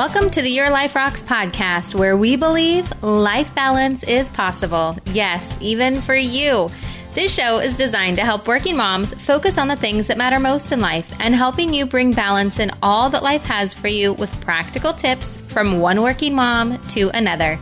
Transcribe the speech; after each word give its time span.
Welcome 0.00 0.30
to 0.30 0.40
the 0.40 0.48
Your 0.48 0.70
Life 0.70 0.96
Rocks 0.96 1.22
podcast, 1.22 1.94
where 1.94 2.16
we 2.16 2.34
believe 2.34 2.90
life 3.02 3.54
balance 3.54 4.02
is 4.02 4.30
possible. 4.30 4.96
Yes, 5.12 5.46
even 5.60 6.00
for 6.00 6.14
you. 6.14 6.70
This 7.12 7.34
show 7.34 7.58
is 7.58 7.76
designed 7.76 8.16
to 8.16 8.24
help 8.24 8.48
working 8.48 8.78
moms 8.78 9.12
focus 9.12 9.58
on 9.58 9.68
the 9.68 9.76
things 9.76 10.06
that 10.06 10.16
matter 10.16 10.40
most 10.40 10.72
in 10.72 10.80
life 10.80 11.14
and 11.20 11.34
helping 11.34 11.74
you 11.74 11.84
bring 11.84 12.12
balance 12.12 12.58
in 12.58 12.70
all 12.82 13.10
that 13.10 13.22
life 13.22 13.44
has 13.44 13.74
for 13.74 13.88
you 13.88 14.14
with 14.14 14.40
practical 14.40 14.94
tips 14.94 15.36
from 15.36 15.80
one 15.80 16.00
working 16.00 16.34
mom 16.34 16.78
to 16.88 17.10
another. 17.10 17.58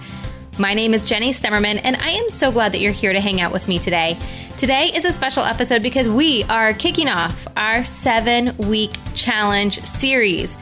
My 0.60 0.74
name 0.74 0.94
is 0.94 1.06
Jenny 1.06 1.32
Stemmerman, 1.32 1.80
and 1.82 1.96
I 1.96 2.10
am 2.10 2.30
so 2.30 2.52
glad 2.52 2.70
that 2.70 2.80
you're 2.80 2.92
here 2.92 3.12
to 3.12 3.20
hang 3.20 3.40
out 3.40 3.52
with 3.52 3.66
me 3.66 3.80
today. 3.80 4.16
Today 4.58 4.92
is 4.94 5.04
a 5.04 5.12
special 5.12 5.42
episode 5.42 5.82
because 5.82 6.08
we 6.08 6.44
are 6.44 6.72
kicking 6.72 7.08
off 7.08 7.48
our 7.56 7.82
seven 7.82 8.56
week 8.58 8.92
challenge 9.14 9.80
series. 9.80 10.56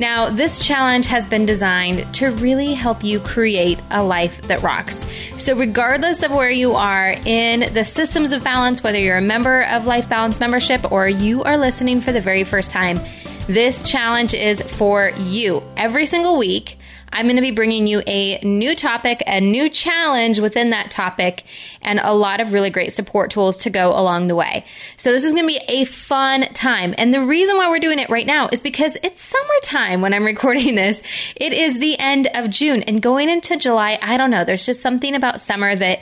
Now, 0.00 0.30
this 0.30 0.64
challenge 0.64 1.06
has 1.08 1.26
been 1.26 1.44
designed 1.44 2.12
to 2.14 2.30
really 2.30 2.72
help 2.72 3.02
you 3.02 3.18
create 3.18 3.80
a 3.90 4.04
life 4.04 4.42
that 4.42 4.62
rocks. 4.62 5.04
So, 5.36 5.56
regardless 5.56 6.22
of 6.22 6.30
where 6.30 6.50
you 6.50 6.74
are 6.74 7.16
in 7.26 7.72
the 7.74 7.84
systems 7.84 8.30
of 8.30 8.44
balance, 8.44 8.82
whether 8.82 8.98
you're 8.98 9.16
a 9.16 9.22
member 9.22 9.62
of 9.64 9.86
Life 9.86 10.08
Balance 10.08 10.38
membership 10.38 10.92
or 10.92 11.08
you 11.08 11.42
are 11.42 11.56
listening 11.56 12.00
for 12.00 12.12
the 12.12 12.20
very 12.20 12.44
first 12.44 12.70
time, 12.70 13.00
this 13.48 13.82
challenge 13.82 14.34
is 14.34 14.60
for 14.62 15.10
you. 15.18 15.62
Every 15.76 16.06
single 16.06 16.38
week, 16.38 16.77
I'm 17.12 17.26
going 17.26 17.36
to 17.36 17.42
be 17.42 17.50
bringing 17.50 17.86
you 17.86 18.02
a 18.06 18.38
new 18.44 18.74
topic, 18.74 19.22
a 19.26 19.40
new 19.40 19.68
challenge 19.68 20.38
within 20.38 20.70
that 20.70 20.90
topic, 20.90 21.44
and 21.82 22.00
a 22.02 22.14
lot 22.14 22.40
of 22.40 22.52
really 22.52 22.70
great 22.70 22.92
support 22.92 23.30
tools 23.30 23.58
to 23.58 23.70
go 23.70 23.90
along 23.90 24.26
the 24.26 24.36
way. 24.36 24.64
So, 24.96 25.12
this 25.12 25.24
is 25.24 25.32
going 25.32 25.44
to 25.44 25.48
be 25.48 25.60
a 25.68 25.84
fun 25.84 26.42
time. 26.52 26.94
And 26.98 27.12
the 27.12 27.24
reason 27.24 27.56
why 27.56 27.70
we're 27.70 27.78
doing 27.78 27.98
it 27.98 28.10
right 28.10 28.26
now 28.26 28.48
is 28.52 28.60
because 28.60 28.96
it's 29.02 29.22
summertime 29.22 30.00
when 30.00 30.14
I'm 30.14 30.24
recording 30.28 30.74
this. 30.74 31.02
It 31.36 31.52
is 31.52 31.78
the 31.78 31.98
end 31.98 32.28
of 32.34 32.50
June 32.50 32.82
and 32.82 33.00
going 33.00 33.28
into 33.28 33.56
July. 33.56 33.98
I 34.00 34.16
don't 34.16 34.30
know. 34.30 34.44
There's 34.44 34.66
just 34.66 34.80
something 34.80 35.14
about 35.14 35.40
summer 35.40 35.74
that 35.74 36.00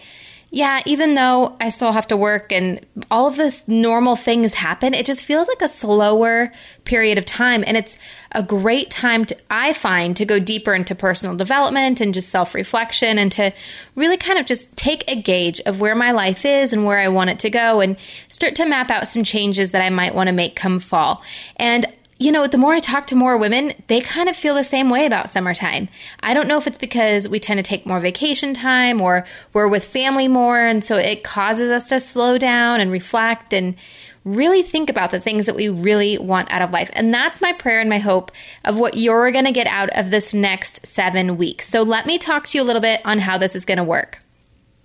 yeah, 0.56 0.80
even 0.86 1.12
though 1.12 1.54
I 1.60 1.68
still 1.68 1.92
have 1.92 2.06
to 2.06 2.16
work 2.16 2.50
and 2.50 2.80
all 3.10 3.26
of 3.26 3.36
the 3.36 3.54
normal 3.66 4.16
things 4.16 4.54
happen, 4.54 4.94
it 4.94 5.04
just 5.04 5.22
feels 5.22 5.48
like 5.48 5.60
a 5.60 5.68
slower 5.68 6.50
period 6.86 7.18
of 7.18 7.26
time. 7.26 7.62
And 7.66 7.76
it's 7.76 7.98
a 8.32 8.42
great 8.42 8.90
time 8.90 9.26
to, 9.26 9.36
I 9.50 9.74
find, 9.74 10.16
to 10.16 10.24
go 10.24 10.38
deeper 10.38 10.74
into 10.74 10.94
personal 10.94 11.36
development 11.36 12.00
and 12.00 12.14
just 12.14 12.30
self 12.30 12.54
reflection 12.54 13.18
and 13.18 13.30
to 13.32 13.52
really 13.96 14.16
kind 14.16 14.38
of 14.38 14.46
just 14.46 14.74
take 14.78 15.04
a 15.08 15.20
gauge 15.20 15.60
of 15.66 15.82
where 15.82 15.94
my 15.94 16.12
life 16.12 16.46
is 16.46 16.72
and 16.72 16.86
where 16.86 17.00
I 17.00 17.08
want 17.08 17.28
it 17.28 17.40
to 17.40 17.50
go 17.50 17.82
and 17.82 17.98
start 18.30 18.54
to 18.54 18.64
map 18.64 18.90
out 18.90 19.08
some 19.08 19.24
changes 19.24 19.72
that 19.72 19.82
I 19.82 19.90
might 19.90 20.14
want 20.14 20.30
to 20.30 20.34
make 20.34 20.56
come 20.56 20.78
fall. 20.78 21.22
And 21.56 21.84
you 22.18 22.32
know, 22.32 22.46
the 22.46 22.56
more 22.56 22.72
I 22.72 22.80
talk 22.80 23.06
to 23.08 23.14
more 23.14 23.36
women, 23.36 23.74
they 23.88 24.00
kind 24.00 24.28
of 24.28 24.36
feel 24.36 24.54
the 24.54 24.64
same 24.64 24.88
way 24.88 25.04
about 25.04 25.28
summertime. 25.28 25.88
I 26.20 26.32
don't 26.32 26.48
know 26.48 26.56
if 26.56 26.66
it's 26.66 26.78
because 26.78 27.28
we 27.28 27.38
tend 27.38 27.58
to 27.58 27.62
take 27.62 27.84
more 27.84 28.00
vacation 28.00 28.54
time 28.54 29.02
or 29.02 29.26
we're 29.52 29.68
with 29.68 29.84
family 29.84 30.26
more, 30.26 30.58
and 30.58 30.82
so 30.82 30.96
it 30.96 31.24
causes 31.24 31.70
us 31.70 31.88
to 31.88 32.00
slow 32.00 32.38
down 32.38 32.80
and 32.80 32.90
reflect 32.90 33.52
and 33.52 33.76
really 34.24 34.62
think 34.62 34.90
about 34.90 35.10
the 35.10 35.20
things 35.20 35.46
that 35.46 35.54
we 35.54 35.68
really 35.68 36.18
want 36.18 36.50
out 36.50 36.62
of 36.62 36.72
life. 36.72 36.90
And 36.94 37.14
that's 37.14 37.40
my 37.40 37.52
prayer 37.52 37.80
and 37.80 37.88
my 37.88 37.98
hope 37.98 38.32
of 38.64 38.78
what 38.78 38.96
you're 38.96 39.30
going 39.30 39.44
to 39.44 39.52
get 39.52 39.68
out 39.68 39.90
of 39.90 40.10
this 40.10 40.34
next 40.34 40.84
seven 40.84 41.36
weeks. 41.36 41.68
So 41.68 41.82
let 41.82 42.06
me 42.06 42.18
talk 42.18 42.46
to 42.46 42.58
you 42.58 42.64
a 42.64 42.66
little 42.66 42.82
bit 42.82 43.00
on 43.04 43.20
how 43.20 43.38
this 43.38 43.54
is 43.54 43.64
going 43.64 43.78
to 43.78 43.84
work. 43.84 44.18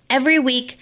Every 0.08 0.38
week, 0.38 0.78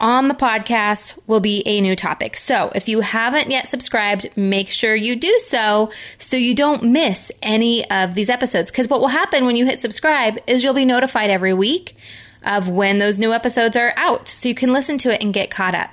on 0.00 0.28
the 0.28 0.34
podcast 0.34 1.18
will 1.26 1.40
be 1.40 1.62
a 1.66 1.80
new 1.80 1.94
topic. 1.94 2.36
So 2.36 2.72
if 2.74 2.88
you 2.88 3.00
haven't 3.00 3.50
yet 3.50 3.68
subscribed, 3.68 4.36
make 4.36 4.68
sure 4.70 4.96
you 4.96 5.16
do 5.16 5.38
so 5.38 5.92
so 6.18 6.36
you 6.36 6.54
don't 6.54 6.84
miss 6.84 7.30
any 7.42 7.88
of 7.90 8.14
these 8.14 8.30
episodes. 8.30 8.70
Because 8.70 8.88
what 8.88 9.00
will 9.00 9.08
happen 9.08 9.44
when 9.44 9.56
you 9.56 9.66
hit 9.66 9.78
subscribe 9.78 10.38
is 10.46 10.64
you'll 10.64 10.74
be 10.74 10.84
notified 10.84 11.30
every 11.30 11.54
week 11.54 11.96
of 12.42 12.68
when 12.68 12.98
those 12.98 13.18
new 13.18 13.32
episodes 13.32 13.76
are 13.76 13.92
out 13.96 14.28
so 14.28 14.48
you 14.48 14.54
can 14.54 14.72
listen 14.72 14.98
to 14.98 15.12
it 15.14 15.22
and 15.22 15.34
get 15.34 15.50
caught 15.50 15.74
up. 15.74 15.90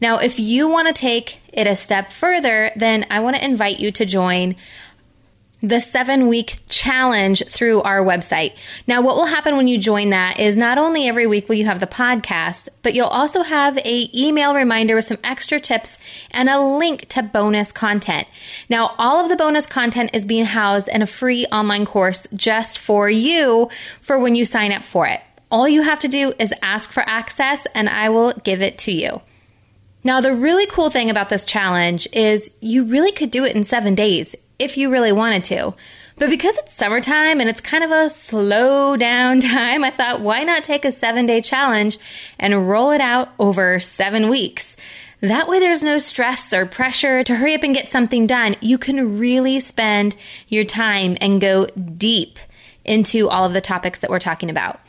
Now, 0.00 0.18
if 0.18 0.38
you 0.38 0.68
want 0.68 0.88
to 0.88 0.94
take 0.94 1.40
it 1.52 1.66
a 1.66 1.76
step 1.76 2.10
further, 2.10 2.72
then 2.76 3.06
I 3.10 3.20
want 3.20 3.36
to 3.36 3.44
invite 3.44 3.78
you 3.78 3.92
to 3.92 4.04
join 4.04 4.56
the 5.64 5.80
seven 5.80 6.28
week 6.28 6.58
challenge 6.68 7.42
through 7.48 7.80
our 7.82 8.04
website. 8.04 8.54
Now, 8.86 9.00
what 9.00 9.16
will 9.16 9.24
happen 9.24 9.56
when 9.56 9.66
you 9.66 9.78
join 9.78 10.10
that 10.10 10.38
is 10.38 10.58
not 10.58 10.76
only 10.76 11.08
every 11.08 11.26
week 11.26 11.48
will 11.48 11.56
you 11.56 11.64
have 11.64 11.80
the 11.80 11.86
podcast, 11.86 12.68
but 12.82 12.92
you'll 12.92 13.06
also 13.06 13.42
have 13.42 13.78
a 13.78 14.10
email 14.14 14.54
reminder 14.54 14.94
with 14.94 15.06
some 15.06 15.16
extra 15.24 15.58
tips 15.58 15.96
and 16.32 16.50
a 16.50 16.60
link 16.60 17.08
to 17.08 17.22
bonus 17.22 17.72
content. 17.72 18.28
Now, 18.68 18.94
all 18.98 19.22
of 19.22 19.30
the 19.30 19.36
bonus 19.36 19.64
content 19.64 20.10
is 20.12 20.26
being 20.26 20.44
housed 20.44 20.88
in 20.88 21.00
a 21.00 21.06
free 21.06 21.46
online 21.46 21.86
course 21.86 22.26
just 22.34 22.78
for 22.78 23.08
you 23.08 23.70
for 24.02 24.18
when 24.18 24.34
you 24.34 24.44
sign 24.44 24.70
up 24.70 24.84
for 24.84 25.06
it. 25.06 25.22
All 25.50 25.66
you 25.66 25.80
have 25.80 26.00
to 26.00 26.08
do 26.08 26.34
is 26.38 26.52
ask 26.62 26.92
for 26.92 27.02
access 27.06 27.66
and 27.74 27.88
I 27.88 28.10
will 28.10 28.34
give 28.44 28.60
it 28.60 28.76
to 28.80 28.92
you. 28.92 29.22
Now, 30.06 30.20
the 30.20 30.34
really 30.34 30.66
cool 30.66 30.90
thing 30.90 31.08
about 31.08 31.30
this 31.30 31.46
challenge 31.46 32.06
is 32.12 32.52
you 32.60 32.84
really 32.84 33.12
could 33.12 33.30
do 33.30 33.46
it 33.46 33.56
in 33.56 33.64
seven 33.64 33.94
days 33.94 34.34
if 34.58 34.76
you 34.76 34.90
really 34.90 35.12
wanted 35.12 35.44
to. 35.44 35.74
But 36.16 36.30
because 36.30 36.56
it's 36.58 36.72
summertime 36.72 37.40
and 37.40 37.48
it's 37.48 37.60
kind 37.60 37.82
of 37.82 37.90
a 37.90 38.10
slow 38.10 38.96
down 38.98 39.40
time, 39.40 39.84
I 39.84 39.90
thought, 39.90 40.20
why 40.20 40.44
not 40.44 40.64
take 40.64 40.84
a 40.84 40.92
seven 40.92 41.26
day 41.26 41.40
challenge 41.40 41.98
and 42.38 42.68
roll 42.68 42.90
it 42.90 43.00
out 43.00 43.30
over 43.38 43.80
seven 43.80 44.28
weeks? 44.28 44.76
That 45.20 45.48
way, 45.48 45.58
there's 45.58 45.82
no 45.82 45.96
stress 45.98 46.52
or 46.52 46.66
pressure 46.66 47.24
to 47.24 47.36
hurry 47.36 47.54
up 47.54 47.62
and 47.62 47.74
get 47.74 47.88
something 47.88 48.26
done. 48.26 48.56
You 48.60 48.76
can 48.76 49.18
really 49.18 49.58
spend 49.60 50.16
your 50.48 50.64
time 50.64 51.16
and 51.20 51.40
go 51.40 51.66
deep 51.66 52.38
into 52.84 53.30
all 53.30 53.46
of 53.46 53.54
the 53.54 53.62
topics 53.62 54.00
that 54.00 54.10
we're 54.10 54.18
talking 54.18 54.50
about. 54.50 54.80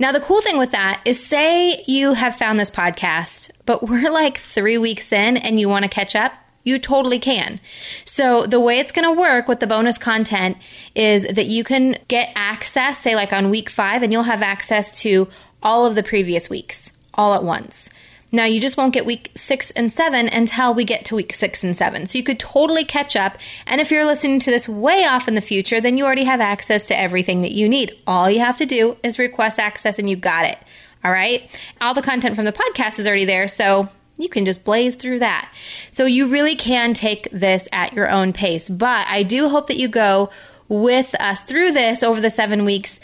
Now, 0.00 0.10
the 0.10 0.20
cool 0.20 0.42
thing 0.42 0.58
with 0.58 0.72
that 0.72 1.00
is 1.04 1.24
say 1.24 1.84
you 1.86 2.14
have 2.14 2.36
found 2.36 2.58
this 2.58 2.72
podcast, 2.72 3.50
but 3.66 3.88
we're 3.88 4.10
like 4.10 4.38
three 4.38 4.78
weeks 4.78 5.12
in 5.12 5.36
and 5.36 5.60
you 5.60 5.68
want 5.68 5.84
to 5.84 5.88
catch 5.88 6.16
up 6.16 6.32
you 6.64 6.78
totally 6.78 7.18
can. 7.18 7.60
So, 8.04 8.46
the 8.46 8.60
way 8.60 8.78
it's 8.78 8.92
going 8.92 9.06
to 9.06 9.20
work 9.20 9.46
with 9.46 9.60
the 9.60 9.66
bonus 9.66 9.98
content 9.98 10.56
is 10.94 11.22
that 11.22 11.46
you 11.46 11.62
can 11.62 11.98
get 12.08 12.32
access, 12.34 12.98
say, 12.98 13.14
like 13.14 13.32
on 13.32 13.50
week 13.50 13.70
five, 13.70 14.02
and 14.02 14.12
you'll 14.12 14.22
have 14.22 14.42
access 14.42 15.00
to 15.02 15.28
all 15.62 15.86
of 15.86 15.94
the 15.94 16.02
previous 16.02 16.50
weeks 16.50 16.90
all 17.12 17.34
at 17.34 17.44
once. 17.44 17.90
Now, 18.32 18.46
you 18.46 18.60
just 18.60 18.76
won't 18.76 18.92
get 18.92 19.06
week 19.06 19.30
six 19.36 19.70
and 19.72 19.92
seven 19.92 20.26
until 20.26 20.74
we 20.74 20.84
get 20.84 21.04
to 21.04 21.14
week 21.14 21.32
six 21.32 21.62
and 21.62 21.76
seven. 21.76 22.06
So, 22.06 22.18
you 22.18 22.24
could 22.24 22.40
totally 22.40 22.84
catch 22.84 23.14
up. 23.14 23.36
And 23.66 23.80
if 23.80 23.90
you're 23.90 24.06
listening 24.06 24.40
to 24.40 24.50
this 24.50 24.68
way 24.68 25.04
off 25.04 25.28
in 25.28 25.34
the 25.34 25.40
future, 25.42 25.80
then 25.80 25.98
you 25.98 26.04
already 26.06 26.24
have 26.24 26.40
access 26.40 26.86
to 26.88 26.98
everything 26.98 27.42
that 27.42 27.52
you 27.52 27.68
need. 27.68 27.96
All 28.06 28.30
you 28.30 28.40
have 28.40 28.56
to 28.56 28.66
do 28.66 28.96
is 29.02 29.18
request 29.18 29.60
access, 29.60 29.98
and 29.98 30.08
you 30.08 30.16
got 30.16 30.46
it. 30.46 30.58
All 31.04 31.12
right. 31.12 31.50
All 31.82 31.92
the 31.92 32.00
content 32.00 32.34
from 32.34 32.46
the 32.46 32.52
podcast 32.52 32.98
is 32.98 33.06
already 33.06 33.26
there. 33.26 33.48
So, 33.48 33.90
you 34.16 34.28
can 34.28 34.44
just 34.44 34.64
blaze 34.64 34.96
through 34.96 35.20
that. 35.20 35.52
So 35.90 36.06
you 36.06 36.28
really 36.28 36.56
can 36.56 36.94
take 36.94 37.28
this 37.32 37.68
at 37.72 37.92
your 37.92 38.10
own 38.10 38.32
pace. 38.32 38.68
But 38.68 39.06
I 39.08 39.22
do 39.22 39.48
hope 39.48 39.68
that 39.68 39.76
you 39.76 39.88
go 39.88 40.30
with 40.68 41.14
us 41.20 41.40
through 41.42 41.72
this 41.72 42.02
over 42.02 42.20
the 42.20 42.30
seven 42.30 42.64
weeks 42.64 43.00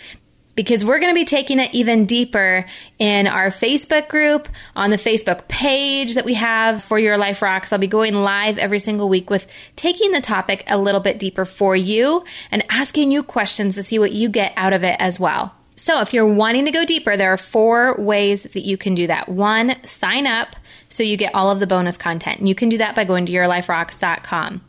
because 0.55 0.85
we're 0.85 0.99
going 0.99 1.13
to 1.13 1.19
be 1.19 1.25
taking 1.25 1.59
it 1.59 1.73
even 1.73 2.05
deeper 2.05 2.65
in 2.99 3.27
our 3.27 3.49
Facebook 3.49 4.09
group, 4.09 4.49
on 4.77 4.91
the 4.91 4.97
Facebook 4.97 5.49
page 5.49 6.15
that 6.15 6.25
we 6.25 6.35
have 6.35 6.83
for 6.85 6.99
Your 6.99 7.17
Life 7.17 7.41
Rocks. 7.41 7.73
I'll 7.73 7.79
be 7.79 7.87
going 7.87 8.15
live 8.15 8.59
every 8.59 8.79
single 8.79 9.09
week 9.09 9.31
with 9.31 9.47
taking 9.77 10.13
the 10.13 10.21
topic 10.21 10.65
a 10.67 10.77
little 10.77 11.01
bit 11.01 11.19
deeper 11.19 11.45
for 11.45 11.75
you 11.75 12.25
and 12.51 12.65
asking 12.69 13.11
you 13.11 13.23
questions 13.23 13.77
to 13.77 13.83
see 13.83 13.99
what 13.99 14.13
you 14.13 14.29
get 14.29 14.53
out 14.57 14.73
of 14.73 14.85
it 14.85 14.97
as 14.99 15.19
well. 15.19 15.55
So, 15.77 16.01
if 16.01 16.13
you're 16.13 16.31
wanting 16.31 16.67
to 16.67 16.73
go 16.73 16.85
deeper, 16.85 17.17
there 17.17 17.33
are 17.33 17.39
four 17.39 17.97
ways 17.99 18.43
that 18.43 18.67
you 18.67 18.77
can 18.77 18.95
do 18.95 19.07
that. 19.07 19.31
One, 19.31 19.77
sign 19.87 20.27
up 20.27 20.57
so 20.91 21.03
you 21.03 21.17
get 21.17 21.35
all 21.35 21.51
of 21.51 21.61
the 21.61 21.67
bonus 21.67 21.97
content. 21.97 22.39
And 22.41 22.49
you 22.49 22.55
can 22.55 22.69
do 22.69 22.79
that 22.79 22.95
by 22.95 23.05
going 23.05 23.27
to 23.27 23.33
yourliferocks.com. 23.33 24.61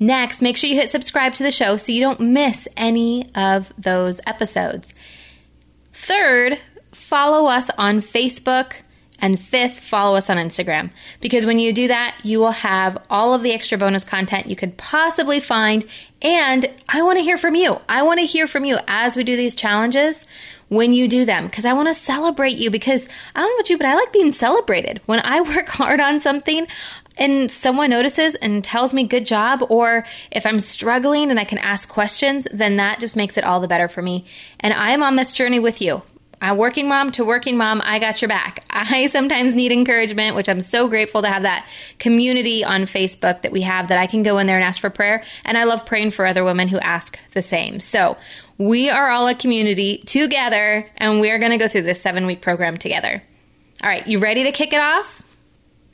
Next, 0.00 0.42
make 0.42 0.56
sure 0.56 0.70
you 0.70 0.76
hit 0.76 0.90
subscribe 0.90 1.34
to 1.34 1.42
the 1.42 1.50
show 1.50 1.76
so 1.76 1.92
you 1.92 2.00
don't 2.00 2.20
miss 2.20 2.66
any 2.76 3.28
of 3.34 3.72
those 3.76 4.20
episodes. 4.26 4.94
Third, 5.92 6.58
follow 6.92 7.46
us 7.48 7.70
on 7.76 8.00
Facebook. 8.00 8.72
And 9.20 9.40
fifth, 9.40 9.80
follow 9.80 10.16
us 10.16 10.28
on 10.28 10.36
Instagram. 10.36 10.90
Because 11.20 11.46
when 11.46 11.58
you 11.58 11.72
do 11.72 11.88
that, 11.88 12.18
you 12.24 12.38
will 12.40 12.50
have 12.50 12.98
all 13.08 13.32
of 13.32 13.42
the 13.42 13.52
extra 13.52 13.78
bonus 13.78 14.04
content 14.04 14.48
you 14.48 14.56
could 14.56 14.76
possibly 14.76 15.40
find. 15.40 15.86
And 16.20 16.68
I 16.88 17.00
want 17.02 17.18
to 17.18 17.24
hear 17.24 17.38
from 17.38 17.54
you. 17.54 17.78
I 17.88 18.02
want 18.02 18.20
to 18.20 18.26
hear 18.26 18.46
from 18.46 18.66
you 18.66 18.76
as 18.86 19.16
we 19.16 19.24
do 19.24 19.36
these 19.36 19.54
challenges 19.54 20.26
when 20.74 20.94
you 20.94 21.08
do 21.08 21.24
them 21.24 21.46
because 21.46 21.64
I 21.64 21.72
want 21.72 21.88
to 21.88 21.94
celebrate 21.94 22.56
you 22.56 22.70
because 22.70 23.08
I 23.34 23.40
don't 23.40 23.50
know 23.50 23.56
about 23.56 23.70
you, 23.70 23.78
but 23.78 23.86
I 23.86 23.94
like 23.94 24.12
being 24.12 24.32
celebrated. 24.32 25.00
When 25.06 25.20
I 25.20 25.40
work 25.56 25.68
hard 25.68 26.00
on 26.00 26.20
something, 26.20 26.66
and 27.16 27.48
someone 27.48 27.90
notices 27.90 28.34
and 28.34 28.64
tells 28.64 28.92
me 28.92 29.06
good 29.06 29.24
job 29.24 29.64
or 29.68 30.04
if 30.32 30.44
i'm 30.44 30.58
struggling 30.58 31.30
and 31.30 31.38
i 31.38 31.44
can 31.44 31.58
ask 31.58 31.88
questions 31.88 32.48
then 32.50 32.78
that 32.78 32.98
just 32.98 33.14
makes 33.14 33.38
it 33.38 33.44
all 33.44 33.60
the 33.60 33.68
better 33.68 33.86
for 33.86 34.02
me 34.02 34.24
and 34.58 34.74
i'm 34.74 35.00
on 35.00 35.14
this 35.14 35.30
journey 35.30 35.60
with 35.60 35.80
you 35.80 36.02
a 36.44 36.54
working 36.54 36.88
mom 36.88 37.10
to 37.12 37.24
working 37.24 37.56
mom, 37.56 37.80
I 37.82 37.98
got 37.98 38.20
your 38.20 38.28
back. 38.28 38.64
I 38.70 39.06
sometimes 39.06 39.54
need 39.54 39.72
encouragement, 39.72 40.36
which 40.36 40.48
I'm 40.48 40.60
so 40.60 40.88
grateful 40.88 41.22
to 41.22 41.28
have 41.28 41.42
that 41.42 41.66
community 41.98 42.64
on 42.64 42.82
Facebook 42.82 43.42
that 43.42 43.52
we 43.52 43.62
have 43.62 43.88
that 43.88 43.98
I 43.98 44.06
can 44.06 44.22
go 44.22 44.38
in 44.38 44.46
there 44.46 44.56
and 44.56 44.64
ask 44.64 44.80
for 44.80 44.90
prayer. 44.90 45.22
And 45.44 45.56
I 45.56 45.64
love 45.64 45.86
praying 45.86 46.10
for 46.10 46.26
other 46.26 46.44
women 46.44 46.68
who 46.68 46.78
ask 46.78 47.18
the 47.32 47.42
same. 47.42 47.80
So 47.80 48.16
We 48.58 48.88
are 48.88 49.10
all 49.10 49.26
a 49.26 49.34
community 49.34 49.98
together, 49.98 50.86
and 50.96 51.20
we're 51.20 51.38
going 51.38 51.50
to 51.50 51.58
go 51.58 51.68
through 51.68 51.82
this 51.82 52.00
seven 52.00 52.26
week 52.26 52.40
program 52.40 52.76
together. 52.76 53.22
All 53.82 53.90
right, 53.90 54.06
you 54.06 54.18
ready 54.20 54.44
to 54.44 54.52
kick 54.52 54.72
it 54.72 54.80
off? 54.80 55.22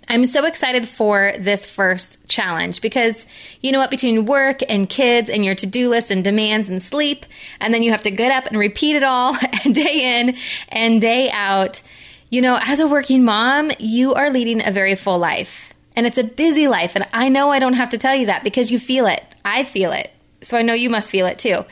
I'm 0.08 0.26
so 0.26 0.44
excited 0.44 0.88
for 0.88 1.32
this 1.38 1.64
first 1.64 2.26
challenge 2.28 2.80
because 2.80 3.26
you 3.60 3.70
know 3.70 3.78
what? 3.78 3.90
Between 3.90 4.26
work 4.26 4.60
and 4.68 4.88
kids 4.88 5.30
and 5.30 5.44
your 5.44 5.54
to 5.54 5.66
do 5.66 5.88
list 5.88 6.10
and 6.10 6.24
demands 6.24 6.68
and 6.68 6.82
sleep, 6.82 7.24
and 7.60 7.72
then 7.72 7.82
you 7.82 7.92
have 7.92 8.02
to 8.02 8.10
get 8.10 8.32
up 8.32 8.46
and 8.46 8.58
repeat 8.58 8.96
it 8.96 9.04
all 9.04 9.36
day 9.64 10.20
in 10.20 10.36
and 10.68 11.00
day 11.00 11.30
out. 11.30 11.80
You 12.28 12.42
know, 12.42 12.58
as 12.60 12.80
a 12.80 12.88
working 12.88 13.24
mom, 13.24 13.70
you 13.78 14.14
are 14.14 14.30
leading 14.30 14.66
a 14.66 14.70
very 14.70 14.96
full 14.96 15.18
life 15.18 15.70
and 15.96 16.06
it's 16.06 16.18
a 16.18 16.24
busy 16.24 16.68
life. 16.68 16.96
And 16.96 17.06
I 17.12 17.28
know 17.28 17.50
I 17.50 17.58
don't 17.58 17.74
have 17.74 17.90
to 17.90 17.98
tell 17.98 18.14
you 18.14 18.26
that 18.26 18.44
because 18.44 18.70
you 18.70 18.78
feel 18.78 19.06
it. 19.06 19.22
I 19.44 19.64
feel 19.64 19.92
it. 19.92 20.10
So 20.42 20.56
I 20.56 20.62
know 20.62 20.74
you 20.74 20.90
must 20.90 21.10
feel 21.10 21.26
it 21.26 21.38
too. 21.38 21.64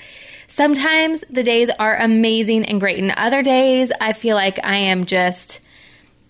Sometimes 0.49 1.23
the 1.31 1.45
days 1.45 1.71
are 1.79 1.97
amazing 1.97 2.65
and 2.65 2.81
great, 2.81 2.99
and 2.99 3.13
other 3.13 3.43
days 3.43 3.93
I 4.01 4.13
feel 4.15 4.35
like 4.35 4.59
I 4.65 4.77
am 4.77 5.05
just 5.05 5.61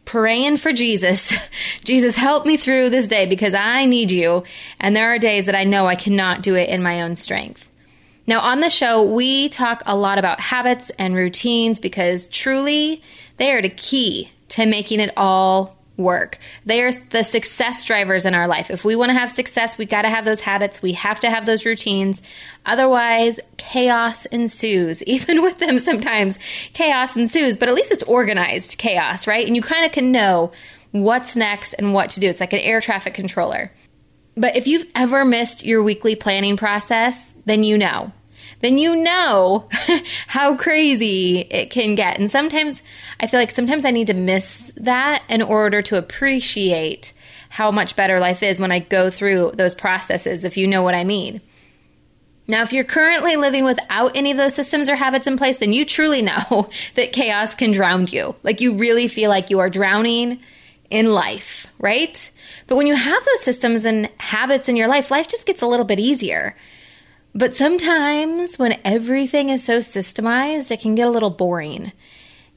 praying 0.05 0.57
for 0.57 0.73
Jesus. 0.73 1.33
Jesus, 1.85 2.17
help 2.17 2.45
me 2.45 2.57
through 2.57 2.91
this 2.91 3.07
day 3.07 3.27
because 3.27 3.55
I 3.55 3.85
need 3.85 4.11
you. 4.11 4.43
And 4.81 4.95
there 4.95 5.15
are 5.15 5.19
days 5.19 5.47
that 5.47 5.55
I 5.55 5.65
know 5.65 5.87
I 5.87 5.97
cannot 5.97 6.43
do 6.43 6.57
it 6.57 6.69
in 6.69 6.83
my 6.83 7.03
own 7.03 7.15
strength. 7.15 7.69
Now, 8.27 8.41
on 8.41 8.61
the 8.61 8.69
show, 8.71 9.03
we 9.03 9.49
talk 9.49 9.83
a 9.87 9.97
lot 9.97 10.19
about 10.19 10.41
habits 10.41 10.91
and 10.99 11.15
routines 11.15 11.79
because 11.79 12.29
truly 12.29 13.03
they 13.39 13.53
are 13.53 13.63
the 13.63 13.71
key 13.71 14.31
to 14.49 14.67
making 14.67 15.01
it 15.01 15.13
all 15.17 15.78
work. 15.99 16.39
They 16.65 16.81
are 16.83 16.93
the 16.93 17.25
success 17.25 17.85
drivers 17.85 18.25
in 18.25 18.35
our 18.35 18.47
life. 18.47 18.71
If 18.71 18.85
we 18.85 18.97
want 18.97 19.11
to 19.11 19.19
have 19.19 19.31
success, 19.31 19.77
we 19.77 19.85
got 19.85 20.03
to 20.03 20.09
have 20.09 20.25
those 20.25 20.41
habits. 20.41 20.81
We 20.81 20.93
have 20.93 21.21
to 21.21 21.31
have 21.31 21.45
those 21.45 21.67
routines. 21.67 22.23
Otherwise, 22.65 23.41
chaos 23.59 24.25
ensues. 24.27 25.03
Even 25.05 25.43
with 25.43 25.59
them, 25.59 25.79
sometimes 25.79 26.39
chaos 26.73 27.17
ensues, 27.17 27.57
but 27.57 27.69
at 27.69 27.75
least 27.75 27.93
it's 27.93 28.05
organized 28.05 28.79
chaos, 28.79 29.27
right? 29.27 29.47
And 29.47 29.57
you 29.57 29.63
kind 29.63 29.85
of 29.85 29.93
can 29.93 30.13
know 30.13 30.53
what's 30.93 31.37
next 31.37 31.75
and 31.75 31.93
what 31.93 32.11
to 32.11 32.21
do. 32.21 32.29
It's 32.29 32.41
like 32.41 32.53
an 32.55 32.61
air 32.61 32.81
traffic 32.81 33.13
controller. 33.13 33.71
But 34.37 34.57
if 34.57 34.69
you've 34.69 34.87
ever 34.95 35.25
missed 35.25 35.67
your 35.67 35.83
weekly 35.83 36.15
planning 36.15 36.57
process, 36.57 37.31
then 37.45 37.65
you 37.65 37.77
know 37.77 38.13
then 38.61 38.79
you 38.79 38.97
know 38.97 39.69
how 40.27 40.57
crazy 40.57 41.41
it 41.41 41.71
can 41.71 41.95
get. 41.95 42.19
And 42.19 42.31
sometimes 42.31 42.83
I 43.21 43.27
feel 43.27 43.41
like 43.41 43.51
sometimes 43.51 43.85
I 43.85 43.91
need 43.91 44.09
to 44.09 44.15
miss 44.15 44.73
that 44.77 45.23
in 45.29 45.43
order 45.43 45.83
to 45.83 45.99
appreciate 45.99 47.13
how 47.51 47.71
much 47.71 47.97
better 47.97 48.19
life 48.19 48.43
is 48.43 48.61
when 48.61 48.73
I 48.73 48.81
go 48.81 49.11
through 49.11 49.53
those 49.55 49.75
processes, 49.75 50.45
if 50.45 50.57
you 50.57 50.67
know 50.67 50.83
what 50.83 50.95
I 50.95 51.05
mean. 51.05 51.41
Now, 52.47 52.63
if 52.63 52.73
you're 52.73 52.85
currently 52.85 53.37
living 53.37 53.65
without 53.65 54.17
any 54.17 54.31
of 54.31 54.39
those 54.39 54.55
systems 54.55 54.89
or 54.89 54.97
habits 54.97 55.27
in 55.27 55.37
place, 55.37 55.59
then 55.59 55.75
you 55.75 55.85
truly 55.85 56.23
know 56.23 56.69
that 56.95 57.13
chaos 57.13 57.55
can 57.55 57.73
drown 57.73 58.07
you. 58.07 58.35
Like 58.43 58.61
you 58.61 58.77
really 58.77 59.09
feel 59.09 59.29
like 59.29 59.51
you 59.51 59.59
are 59.59 59.71
drowning 59.71 60.41
in 60.91 61.13
life, 61.13 61.67
right? 61.79 62.31
But 62.67 62.77
when 62.77 62.87
you 62.87 62.95
have 62.95 63.25
those 63.25 63.43
systems 63.43 63.85
and 63.85 64.07
habits 64.19 64.69
in 64.69 64.77
your 64.77 64.89
life, 64.89 65.11
life 65.11 65.29
just 65.29 65.47
gets 65.47 65.61
a 65.61 65.67
little 65.67 65.85
bit 65.85 66.01
easier. 66.01 66.57
But 67.35 67.55
sometimes 67.55 68.59
when 68.59 68.81
everything 68.85 69.51
is 69.51 69.65
so 69.65 69.79
systemized, 69.79 70.71
it 70.71 70.81
can 70.81 70.95
get 70.95 71.07
a 71.07 71.11
little 71.11 71.31
boring. 71.31 71.93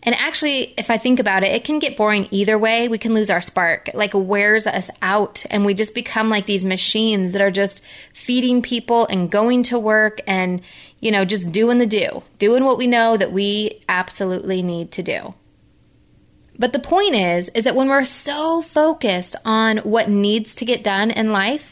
And 0.04 0.16
actually, 0.16 0.74
if 0.78 0.90
I 0.90 0.98
think 0.98 1.20
about 1.20 1.44
it, 1.44 1.52
it 1.52 1.64
can 1.64 1.78
get 1.78 1.96
boring 1.96 2.28
either 2.32 2.58
way. 2.58 2.88
We 2.88 2.98
can 2.98 3.14
lose 3.14 3.30
our 3.30 3.42
spark. 3.42 3.90
It 3.90 3.96
like 3.96 4.12
wears 4.16 4.66
us 4.66 4.90
out 5.02 5.46
and 5.52 5.64
we 5.64 5.76
just 5.76 5.94
become 5.94 6.30
like 6.30 6.48
these 6.48 6.66
machines 6.66 7.34
that 7.34 7.42
are 7.42 7.52
just 7.52 7.84
feeding 8.14 8.64
people 8.64 9.06
and 9.06 9.30
going 9.30 9.64
to 9.64 9.78
work 9.78 10.22
and, 10.26 10.62
you 11.00 11.12
know, 11.12 11.24
just 11.24 11.52
doing 11.52 11.78
the 11.78 11.86
do, 11.86 12.24
doing 12.40 12.64
what 12.64 12.80
we 12.80 12.88
know 12.88 13.16
that 13.16 13.32
we 13.32 13.84
absolutely 13.88 14.64
need 14.64 14.92
to 14.94 15.04
do. 15.04 15.36
But 16.58 16.74
the 16.74 16.80
point 16.80 17.16
is, 17.16 17.50
is 17.50 17.66
that 17.66 17.76
when 17.76 17.88
we're 17.88 18.06
so 18.06 18.62
focused 18.62 19.36
on 19.46 19.78
what 19.80 20.10
needs 20.10 20.56
to 20.56 20.66
get 20.66 20.84
done 20.84 21.12
in 21.12 21.32
life, 21.32 21.71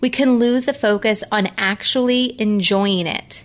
we 0.00 0.10
can 0.10 0.38
lose 0.38 0.66
the 0.66 0.72
focus 0.72 1.22
on 1.30 1.48
actually 1.58 2.40
enjoying 2.40 3.06
it. 3.06 3.44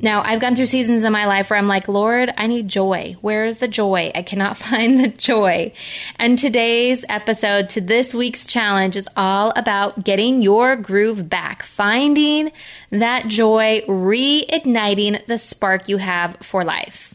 Now, 0.00 0.22
I've 0.24 0.40
gone 0.40 0.56
through 0.56 0.66
seasons 0.66 1.04
in 1.04 1.12
my 1.12 1.26
life 1.26 1.50
where 1.50 1.58
I'm 1.58 1.68
like, 1.68 1.86
Lord, 1.86 2.32
I 2.38 2.46
need 2.46 2.66
joy. 2.66 3.16
Where 3.20 3.44
is 3.44 3.58
the 3.58 3.68
joy? 3.68 4.10
I 4.14 4.22
cannot 4.22 4.56
find 4.68 4.98
the 4.98 5.08
joy. 5.08 5.74
And 6.16 6.38
today's 6.38 7.04
episode 7.10 7.68
to 7.70 7.82
this 7.82 8.14
week's 8.14 8.46
challenge 8.46 8.96
is 8.96 9.08
all 9.16 9.52
about 9.54 10.02
getting 10.02 10.40
your 10.40 10.76
groove 10.76 11.28
back, 11.28 11.62
finding 11.62 12.52
that 12.90 13.28
joy, 13.28 13.82
reigniting 13.86 15.24
the 15.26 15.36
spark 15.36 15.88
you 15.90 15.98
have 15.98 16.38
for 16.40 16.64
life. 16.64 17.14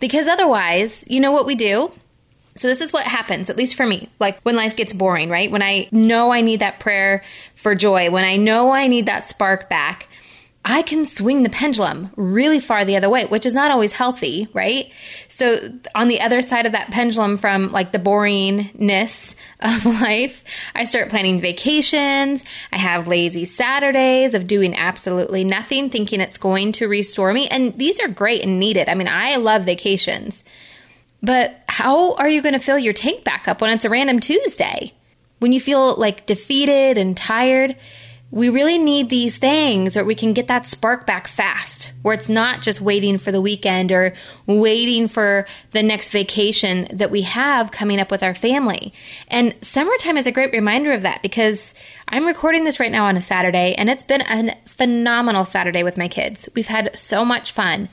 Because 0.00 0.28
otherwise, 0.28 1.04
you 1.08 1.20
know 1.20 1.32
what 1.32 1.46
we 1.46 1.56
do? 1.56 1.92
So 2.58 2.66
this 2.66 2.80
is 2.80 2.92
what 2.92 3.04
happens, 3.06 3.50
at 3.50 3.56
least 3.56 3.76
for 3.76 3.86
me, 3.86 4.10
like 4.18 4.40
when 4.40 4.56
life 4.56 4.74
gets 4.74 4.92
boring, 4.92 5.30
right? 5.30 5.50
When 5.50 5.62
I 5.62 5.88
know 5.92 6.32
I 6.32 6.40
need 6.40 6.60
that 6.60 6.80
prayer 6.80 7.22
for 7.54 7.74
joy, 7.74 8.10
when 8.10 8.24
I 8.24 8.36
know 8.36 8.70
I 8.70 8.88
need 8.88 9.06
that 9.06 9.26
spark 9.26 9.68
back, 9.68 10.08
I 10.64 10.82
can 10.82 11.06
swing 11.06 11.44
the 11.44 11.50
pendulum 11.50 12.10
really 12.16 12.60
far 12.60 12.84
the 12.84 12.96
other 12.96 13.08
way, 13.08 13.24
which 13.26 13.46
is 13.46 13.54
not 13.54 13.70
always 13.70 13.92
healthy, 13.92 14.48
right? 14.52 14.92
So 15.28 15.72
on 15.94 16.08
the 16.08 16.20
other 16.20 16.42
side 16.42 16.66
of 16.66 16.72
that 16.72 16.90
pendulum 16.90 17.38
from 17.38 17.70
like 17.70 17.92
the 17.92 17.98
boringness 17.98 19.34
of 19.60 19.86
life, 20.02 20.44
I 20.74 20.84
start 20.84 21.10
planning 21.10 21.40
vacations. 21.40 22.44
I 22.72 22.76
have 22.76 23.06
lazy 23.08 23.44
Saturdays 23.44 24.34
of 24.34 24.46
doing 24.46 24.76
absolutely 24.76 25.44
nothing, 25.44 25.90
thinking 25.90 26.20
it's 26.20 26.38
going 26.38 26.72
to 26.72 26.88
restore 26.88 27.32
me. 27.32 27.48
And 27.48 27.78
these 27.78 28.00
are 28.00 28.08
great 28.08 28.42
and 28.42 28.58
needed. 28.58 28.88
I 28.88 28.94
mean, 28.94 29.08
I 29.08 29.36
love 29.36 29.62
vacations. 29.62 30.44
But 31.22 31.56
how 31.68 32.14
are 32.14 32.28
you 32.28 32.42
going 32.42 32.54
to 32.54 32.60
fill 32.60 32.78
your 32.78 32.92
tank 32.92 33.24
back 33.24 33.48
up 33.48 33.60
when 33.60 33.70
it's 33.70 33.84
a 33.84 33.90
random 33.90 34.20
Tuesday? 34.20 34.92
When 35.38 35.52
you 35.52 35.60
feel 35.60 35.96
like 35.96 36.26
defeated 36.26 36.98
and 36.98 37.16
tired, 37.16 37.76
we 38.30 38.50
really 38.50 38.76
need 38.76 39.08
these 39.08 39.38
things 39.38 39.96
where 39.96 40.04
we 40.04 40.14
can 40.14 40.34
get 40.34 40.48
that 40.48 40.66
spark 40.66 41.06
back 41.06 41.26
fast, 41.26 41.92
where 42.02 42.12
it's 42.12 42.28
not 42.28 42.60
just 42.60 42.80
waiting 42.80 43.16
for 43.16 43.32
the 43.32 43.40
weekend 43.40 43.90
or 43.90 44.12
waiting 44.46 45.08
for 45.08 45.46
the 45.70 45.82
next 45.82 46.10
vacation 46.10 46.86
that 46.92 47.10
we 47.10 47.22
have 47.22 47.70
coming 47.70 47.98
up 47.98 48.10
with 48.10 48.22
our 48.22 48.34
family. 48.34 48.92
And 49.28 49.54
summertime 49.62 50.18
is 50.18 50.26
a 50.26 50.32
great 50.32 50.52
reminder 50.52 50.92
of 50.92 51.02
that 51.02 51.22
because 51.22 51.72
I'm 52.06 52.26
recording 52.26 52.64
this 52.64 52.78
right 52.78 52.92
now 52.92 53.06
on 53.06 53.16
a 53.16 53.22
Saturday 53.22 53.74
and 53.78 53.88
it's 53.88 54.02
been 54.02 54.20
a 54.22 54.54
phenomenal 54.66 55.46
Saturday 55.46 55.82
with 55.82 55.96
my 55.96 56.08
kids. 56.08 56.50
We've 56.54 56.66
had 56.66 56.98
so 56.98 57.24
much 57.24 57.52
fun. 57.52 57.88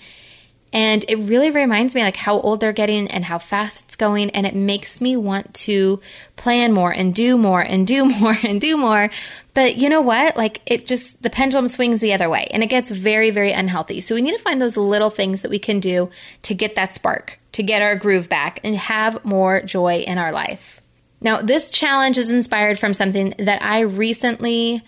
And 0.76 1.06
it 1.08 1.16
really 1.16 1.52
reminds 1.52 1.96
me 1.96 2.02
like 2.02 2.18
how 2.18 2.38
old 2.38 2.60
they're 2.60 2.74
getting 2.74 3.08
and 3.08 3.24
how 3.24 3.38
fast 3.38 3.86
it's 3.86 3.96
going. 3.96 4.32
And 4.32 4.46
it 4.46 4.54
makes 4.54 5.00
me 5.00 5.16
want 5.16 5.54
to 5.54 6.02
plan 6.36 6.74
more 6.74 6.92
and 6.92 7.16
do 7.16 7.38
more 7.38 7.62
and 7.62 7.88
do 7.88 8.04
more 8.20 8.36
and 8.44 8.60
do 8.60 8.76
more. 8.76 9.10
But 9.54 9.78
you 9.78 9.88
know 9.88 10.02
what? 10.02 10.36
Like 10.36 10.62
it 10.66 10.86
just, 10.86 11.24
the 11.24 11.30
pendulum 11.30 11.70
swings 11.70 12.02
the 12.02 12.12
other 12.12 12.30
way 12.30 12.50
and 12.52 12.62
it 12.62 12.68
gets 12.68 12.90
very, 12.90 13.32
very 13.32 13.54
unhealthy. 13.54 14.02
So 14.02 14.16
we 14.16 14.22
need 14.22 14.36
to 14.36 14.44
find 14.44 14.62
those 14.62 14.76
little 14.76 15.10
things 15.10 15.44
that 15.44 15.50
we 15.50 15.60
can 15.60 15.80
do 15.80 16.10
to 16.42 16.54
get 16.54 16.76
that 16.76 16.94
spark, 16.94 17.40
to 17.54 17.64
get 17.64 17.82
our 17.82 17.96
groove 17.96 18.28
back 18.28 18.60
and 18.62 18.76
have 18.76 19.24
more 19.24 19.62
joy 19.62 20.00
in 20.00 20.18
our 20.18 20.34
life. 20.34 20.82
Now, 21.22 21.42
this 21.42 21.70
challenge 21.70 22.18
is 22.18 22.32
inspired 22.32 22.78
from 22.78 22.94
something 22.94 23.34
that 23.40 23.64
I 23.64 23.80
recently 23.80 24.84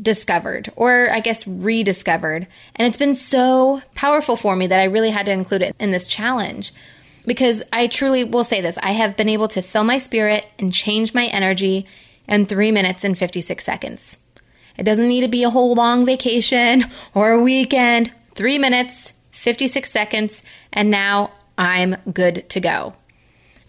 discovered, 0.00 0.72
or 0.76 1.08
I 1.10 1.20
guess 1.20 1.46
rediscovered. 1.46 2.46
And 2.76 2.86
it's 2.88 2.98
been 2.98 3.14
so 3.14 3.80
powerful 3.94 4.36
for 4.36 4.56
me 4.56 4.66
that 4.66 4.80
I 4.80 4.84
really 4.84 5.10
had 5.10 5.26
to 5.26 5.32
include 5.32 5.62
it 5.62 5.76
in 5.78 5.90
this 5.90 6.06
challenge. 6.06 6.72
Because 7.26 7.62
I 7.72 7.86
truly 7.86 8.24
will 8.24 8.44
say 8.44 8.60
this 8.60 8.78
I 8.78 8.92
have 8.92 9.16
been 9.16 9.28
able 9.28 9.48
to 9.48 9.62
fill 9.62 9.84
my 9.84 9.98
spirit 9.98 10.44
and 10.58 10.72
change 10.72 11.14
my 11.14 11.26
energy 11.26 11.86
in 12.28 12.46
three 12.46 12.72
minutes 12.72 13.04
and 13.04 13.16
56 13.16 13.64
seconds. 13.64 14.18
It 14.76 14.82
doesn't 14.82 15.08
need 15.08 15.20
to 15.20 15.28
be 15.28 15.44
a 15.44 15.50
whole 15.50 15.74
long 15.74 16.04
vacation 16.04 16.84
or 17.14 17.32
a 17.32 17.42
weekend. 17.42 18.12
Three 18.34 18.58
minutes, 18.58 19.12
56 19.30 19.90
seconds, 19.90 20.42
and 20.72 20.90
now 20.90 21.30
I'm 21.56 21.96
good 22.12 22.48
to 22.50 22.60
go. 22.60 22.94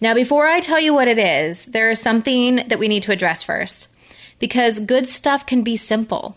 Now, 0.00 0.12
before 0.12 0.46
I 0.46 0.60
tell 0.60 0.80
you 0.80 0.92
what 0.92 1.08
it 1.08 1.18
is, 1.18 1.64
there 1.66 1.90
is 1.90 2.00
something 2.00 2.56
that 2.68 2.78
we 2.78 2.88
need 2.88 3.04
to 3.04 3.12
address 3.12 3.42
first 3.42 3.88
because 4.38 4.80
good 4.80 5.06
stuff 5.08 5.46
can 5.46 5.62
be 5.62 5.76
simple. 5.76 6.36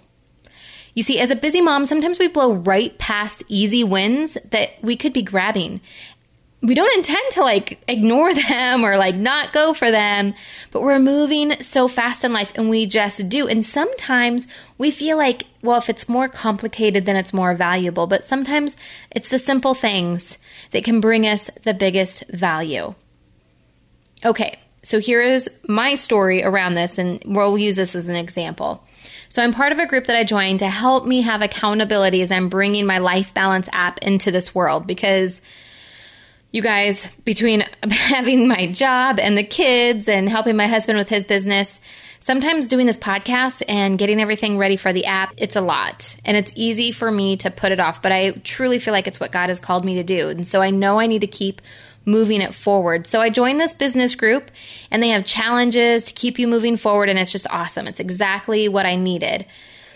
You 0.94 1.04
see, 1.04 1.20
as 1.20 1.30
a 1.30 1.36
busy 1.36 1.62
mom, 1.62 1.86
sometimes 1.86 2.20
we 2.20 2.28
blow 2.28 2.54
right 2.54 2.98
past 2.98 3.44
easy 3.48 3.84
wins 3.84 4.38
that 4.52 4.72
we 4.82 4.98
could 4.98 5.14
be 5.14 5.22
grabbing. 5.22 5.82
We 6.62 6.74
don't 6.74 6.94
intend 6.98 7.32
to 7.32 7.42
like 7.42 7.82
ignore 7.88 8.34
them 8.50 8.84
or 8.84 8.98
like 8.98 9.16
not 9.16 9.54
go 9.54 9.74
for 9.74 9.92
them, 9.92 10.34
but 10.72 10.82
we're 10.82 11.00
moving 11.00 11.62
so 11.62 11.88
fast 11.88 12.26
in 12.26 12.34
life 12.34 12.52
and 12.56 12.70
we 12.70 12.86
just 12.86 13.30
do. 13.30 13.48
And 13.48 13.64
sometimes 13.64 14.48
we 14.78 14.92
feel 14.92 15.16
like, 15.16 15.46
well, 15.62 15.78
if 15.78 15.90
it's 15.90 16.10
more 16.10 16.28
complicated, 16.28 17.06
then 17.06 17.16
it's 17.16 17.34
more 17.34 17.54
valuable. 17.54 18.08
But 18.08 18.24
sometimes 18.24 18.76
it's 19.12 19.30
the 19.30 19.40
simple 19.40 19.74
things 19.74 20.38
that 20.72 20.84
can 20.84 21.00
bring 21.00 21.26
us 21.26 21.50
the 21.64 21.74
biggest 21.74 22.26
value. 22.30 22.94
Okay, 24.26 24.60
so 24.82 25.00
here 25.00 25.22
is 25.22 25.50
my 25.68 25.96
story 25.96 26.44
around 26.44 26.76
this, 26.76 26.98
and 26.98 27.22
we'll 27.26 27.58
use 27.58 27.76
this 27.76 27.96
as 27.96 28.10
an 28.10 28.16
example. 28.16 28.84
So 29.28 29.44
I'm 29.44 29.54
part 29.54 29.72
of 29.72 29.80
a 29.80 29.86
group 29.86 30.08
that 30.08 30.16
I 30.16 30.24
joined 30.24 30.60
to 30.60 30.68
help 30.68 31.06
me 31.06 31.22
have 31.22 31.42
accountability 31.42 32.22
as 32.22 32.32
I'm 32.32 32.50
bringing 32.50 32.86
my 32.86 32.98
life 32.98 33.34
balance 33.34 33.70
app 33.72 34.00
into 34.00 34.32
this 34.32 34.56
world 34.56 34.88
because 34.88 35.42
you 36.52 36.62
guys, 36.62 37.08
between 37.26 37.64
having 37.92 38.48
my 38.48 38.68
job 38.72 39.20
and 39.20 39.38
the 39.38 39.44
kids 39.44 40.08
and 40.08 40.28
helping 40.28 40.56
my 40.56 40.68
husband 40.68 40.98
with 40.98 41.10
his 41.10 41.26
business, 41.26 41.80
sometimes 42.20 42.68
doing 42.68 42.86
this 42.86 42.98
podcast 42.98 43.64
and 43.68 43.98
getting 43.98 44.20
everything 44.22 44.58
ready 44.58 44.78
for 44.78 44.92
the 44.92 45.06
app, 45.06 45.34
it's 45.38 45.56
a 45.56 45.62
lot. 45.62 46.16
And 46.26 46.36
it's 46.36 46.52
easy 46.56 46.92
for 46.92 47.12
me 47.12 47.38
to 47.38 47.52
put 47.52 47.72
it 47.72 47.80
off, 47.80 48.02
but 48.02 48.12
I 48.12 48.32
truly 48.32 48.80
feel 48.80 48.94
like 48.94 49.08
it's 49.08 49.20
what 49.20 49.32
God 49.32 49.50
has 49.50 49.60
called 49.60 49.86
me 49.86 49.96
to 49.96 50.04
do. 50.04 50.30
And 50.30 50.48
so 50.48 50.62
I 50.62 50.72
know 50.72 51.00
I 51.00 51.08
need 51.08 51.22
to 51.22 51.28
keep 51.28 51.62
moving 52.10 52.42
it 52.42 52.54
forward. 52.54 53.08
So 53.08 53.22
I 53.22 53.30
joined 53.30 53.60
this 53.60 53.74
business 53.74 54.16
group 54.16 54.52
and 54.92 55.02
they 55.02 55.10
have 55.10 55.26
challenges 55.26 56.06
to 56.06 56.14
keep 56.14 56.40
you 56.40 56.48
moving 56.48 56.78
forward 56.78 57.10
and 57.10 57.20
it's 57.20 57.32
just 57.32 57.48
awesome. 57.50 57.88
It's 57.88 58.00
exactly 58.00 58.68
what 58.68 58.86
I 58.86 58.96
needed. 58.96 59.46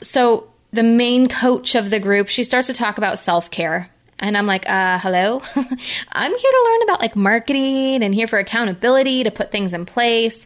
So 0.02 0.50
the 0.72 0.84
main 0.84 1.28
coach 1.28 1.76
of 1.76 1.90
the 1.90 2.00
group, 2.00 2.28
she 2.28 2.44
starts 2.44 2.68
to 2.68 2.74
talk 2.74 2.98
about 2.98 3.20
self-care. 3.20 3.90
And 4.20 4.38
I'm 4.38 4.48
like, 4.48 4.70
uh, 4.70 5.00
hello? 5.00 5.42
I'm 5.56 6.32
here 6.32 6.52
to 6.52 6.70
learn 6.72 6.82
about 6.84 7.02
like 7.02 7.16
marketing 7.16 8.04
and 8.04 8.16
here 8.16 8.28
for 8.28 8.40
accountability 8.40 9.24
to 9.26 9.32
put 9.32 9.52
things 9.52 9.74
in 9.74 9.86
place. 9.86 10.46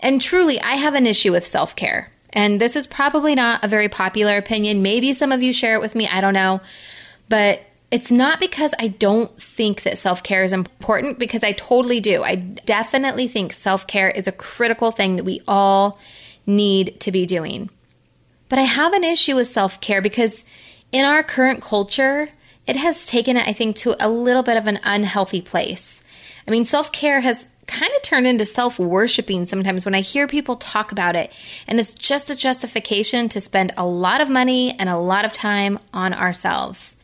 And 0.00 0.20
truly, 0.20 0.60
I 0.60 0.72
have 0.72 0.94
an 0.94 1.06
issue 1.06 1.32
with 1.32 1.46
self 1.46 1.74
care. 1.74 2.10
And 2.34 2.60
this 2.60 2.76
is 2.76 2.86
probably 2.86 3.34
not 3.34 3.64
a 3.64 3.68
very 3.68 3.88
popular 3.88 4.36
opinion. 4.36 4.82
Maybe 4.82 5.12
some 5.12 5.32
of 5.32 5.42
you 5.42 5.52
share 5.52 5.76
it 5.76 5.80
with 5.80 5.94
me. 5.94 6.08
I 6.08 6.20
don't 6.20 6.34
know. 6.34 6.60
But 7.28 7.60
it's 7.94 8.10
not 8.10 8.40
because 8.40 8.74
I 8.76 8.88
don't 8.88 9.30
think 9.40 9.84
that 9.84 9.98
self 9.98 10.24
care 10.24 10.42
is 10.42 10.52
important, 10.52 11.20
because 11.20 11.44
I 11.44 11.52
totally 11.52 12.00
do. 12.00 12.24
I 12.24 12.34
definitely 12.34 13.28
think 13.28 13.52
self 13.52 13.86
care 13.86 14.10
is 14.10 14.26
a 14.26 14.32
critical 14.32 14.90
thing 14.90 15.14
that 15.14 15.22
we 15.22 15.42
all 15.46 16.00
need 16.44 16.98
to 17.02 17.12
be 17.12 17.24
doing. 17.24 17.70
But 18.48 18.58
I 18.58 18.62
have 18.62 18.94
an 18.94 19.04
issue 19.04 19.36
with 19.36 19.46
self 19.46 19.80
care 19.80 20.02
because 20.02 20.42
in 20.90 21.04
our 21.04 21.22
current 21.22 21.62
culture, 21.62 22.28
it 22.66 22.74
has 22.74 23.06
taken 23.06 23.36
it, 23.36 23.46
I 23.46 23.52
think, 23.52 23.76
to 23.76 23.94
a 24.04 24.10
little 24.10 24.42
bit 24.42 24.56
of 24.56 24.66
an 24.66 24.80
unhealthy 24.82 25.40
place. 25.40 26.02
I 26.48 26.50
mean, 26.50 26.64
self 26.64 26.90
care 26.90 27.20
has 27.20 27.46
kind 27.68 27.92
of 27.94 28.02
turned 28.02 28.26
into 28.26 28.44
self 28.44 28.76
worshiping 28.76 29.46
sometimes 29.46 29.84
when 29.84 29.94
I 29.94 30.00
hear 30.00 30.26
people 30.26 30.56
talk 30.56 30.90
about 30.90 31.14
it. 31.14 31.32
And 31.68 31.78
it's 31.78 31.94
just 31.94 32.28
a 32.28 32.34
justification 32.34 33.28
to 33.28 33.40
spend 33.40 33.70
a 33.76 33.86
lot 33.86 34.20
of 34.20 34.28
money 34.28 34.74
and 34.80 34.88
a 34.88 34.98
lot 34.98 35.24
of 35.24 35.32
time 35.32 35.78
on 35.92 36.12
ourselves. 36.12 36.96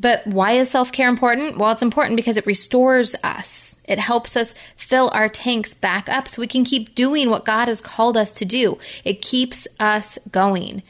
But 0.00 0.26
why 0.26 0.52
is 0.52 0.70
self 0.70 0.92
care 0.92 1.08
important? 1.08 1.58
Well, 1.58 1.72
it's 1.72 1.82
important 1.82 2.16
because 2.16 2.36
it 2.36 2.46
restores 2.46 3.14
us. 3.24 3.82
It 3.88 3.98
helps 3.98 4.36
us 4.36 4.54
fill 4.76 5.10
our 5.12 5.28
tanks 5.28 5.74
back 5.74 6.08
up 6.08 6.28
so 6.28 6.40
we 6.40 6.46
can 6.46 6.64
keep 6.64 6.94
doing 6.94 7.30
what 7.30 7.44
God 7.44 7.68
has 7.68 7.80
called 7.80 8.16
us 8.16 8.32
to 8.34 8.44
do. 8.44 8.78
It 9.04 9.22
keeps 9.22 9.66
us 9.80 10.18
going. 10.30 10.82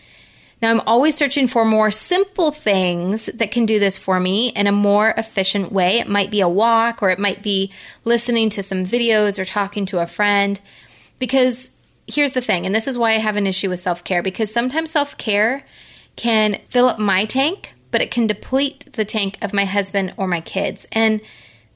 Now, 0.60 0.70
I'm 0.70 0.80
always 0.80 1.16
searching 1.16 1.46
for 1.46 1.64
more 1.64 1.92
simple 1.92 2.50
things 2.50 3.26
that 3.26 3.52
can 3.52 3.64
do 3.64 3.78
this 3.78 3.96
for 3.96 4.18
me 4.18 4.48
in 4.48 4.66
a 4.66 4.72
more 4.72 5.14
efficient 5.16 5.70
way. 5.70 6.00
It 6.00 6.08
might 6.08 6.32
be 6.32 6.40
a 6.40 6.48
walk, 6.48 7.00
or 7.00 7.10
it 7.10 7.20
might 7.20 7.42
be 7.44 7.72
listening 8.04 8.50
to 8.50 8.64
some 8.64 8.84
videos 8.84 9.38
or 9.38 9.44
talking 9.44 9.86
to 9.86 10.00
a 10.00 10.06
friend. 10.06 10.58
Because 11.20 11.70
here's 12.08 12.32
the 12.32 12.40
thing, 12.40 12.66
and 12.66 12.74
this 12.74 12.88
is 12.88 12.98
why 12.98 13.12
I 13.12 13.18
have 13.18 13.36
an 13.36 13.46
issue 13.46 13.70
with 13.70 13.80
self 13.80 14.02
care, 14.02 14.22
because 14.22 14.52
sometimes 14.52 14.90
self 14.90 15.16
care 15.16 15.64
can 16.16 16.60
fill 16.68 16.88
up 16.88 16.98
my 16.98 17.24
tank 17.24 17.74
but 17.90 18.02
it 18.02 18.10
can 18.10 18.26
deplete 18.26 18.92
the 18.92 19.04
tank 19.04 19.38
of 19.42 19.52
my 19.52 19.64
husband 19.64 20.14
or 20.16 20.26
my 20.26 20.40
kids. 20.40 20.86
And 20.92 21.20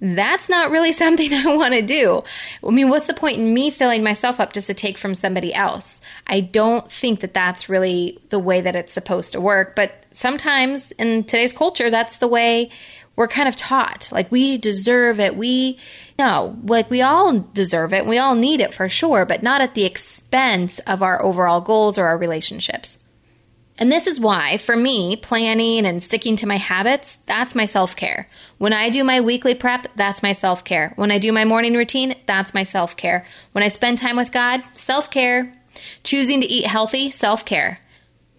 that's 0.01 0.49
not 0.49 0.71
really 0.71 0.93
something 0.93 1.33
I 1.33 1.55
want 1.55 1.75
to 1.75 1.83
do. 1.83 2.23
I 2.67 2.71
mean, 2.71 2.89
what's 2.89 3.07
the 3.07 3.15
point 3.15 3.39
in 3.39 3.55
me 3.55 3.71
filling 3.71 4.03
myself 4.03 4.41
up 4.41 4.53
just 4.53 4.67
to 4.67 4.75
take 4.75 4.99
from 4.99 5.15
somebody 5.15 5.55
else? 5.55 6.01
I 6.27 6.41
don't 6.41 6.91
think 6.91 7.21
that 7.21 7.35
that's 7.35 7.69
really 7.69 8.19
the 8.31 8.39
way 8.39 8.61
that 8.61 8.77
it's 8.77 8.93
supposed 8.93 9.33
to 9.33 9.41
work. 9.41 9.77
But 9.77 10.05
sometimes 10.13 10.91
in 10.93 11.25
today's 11.25 11.53
culture, 11.53 11.91
that's 11.91 12.19
the 12.19 12.29
way 12.29 12.71
we're 13.15 13.29
kind 13.29 13.49
of 13.49 13.57
taught. 13.57 14.09
Like 14.11 14.31
we 14.33 14.59
deserve 14.59 15.21
it. 15.21 15.37
We 15.37 15.79
no, 16.19 16.57
like 16.65 16.91
we 16.91 17.03
all 17.03 17.41
deserve 17.53 17.93
it. 17.93 18.07
We 18.07 18.19
all 18.19 18.35
need 18.35 18.61
it 18.61 18.75
for 18.75 18.89
sure, 18.89 19.25
but 19.25 19.43
not 19.43 19.61
at 19.61 19.75
the 19.75 19.85
expense 19.85 20.79
of 20.81 21.03
our 21.03 21.23
overall 21.23 21.61
goals 21.61 21.99
or 21.99 22.07
our 22.07 22.19
relationships. 22.19 23.02
And 23.83 23.91
this 23.91 24.07
is 24.07 24.21
why, 24.21 24.59
for 24.59 24.77
me, 24.77 25.17
planning 25.17 25.87
and 25.87 26.01
sticking 26.01 26.37
to 26.37 26.47
my 26.47 26.57
habits, 26.57 27.17
that's 27.27 27.57
my 27.57 27.67
self 27.67 27.97
care. 27.97 28.29
When 28.59 28.73
I 28.73 28.91
do 28.91 29.03
my 29.03 29.21
weekly 29.23 29.57
prep, 29.57 29.89
that's 29.97 30.23
my 30.23 30.35
self 30.35 30.63
care. 30.63 30.93
When 30.95 31.11
I 31.11 31.19
do 31.19 31.33
my 31.33 31.45
morning 31.45 31.75
routine, 31.75 32.15
that's 32.25 32.55
my 32.55 32.63
self 32.63 32.97
care. 32.97 33.27
When 33.51 33.65
I 33.65 33.67
spend 33.67 33.99
time 33.99 34.15
with 34.15 34.31
God, 34.31 34.63
self 34.75 35.11
care. 35.11 35.53
Choosing 36.05 36.43
to 36.43 36.47
eat 36.47 36.65
healthy, 36.65 37.11
self 37.11 37.45
care. 37.45 37.81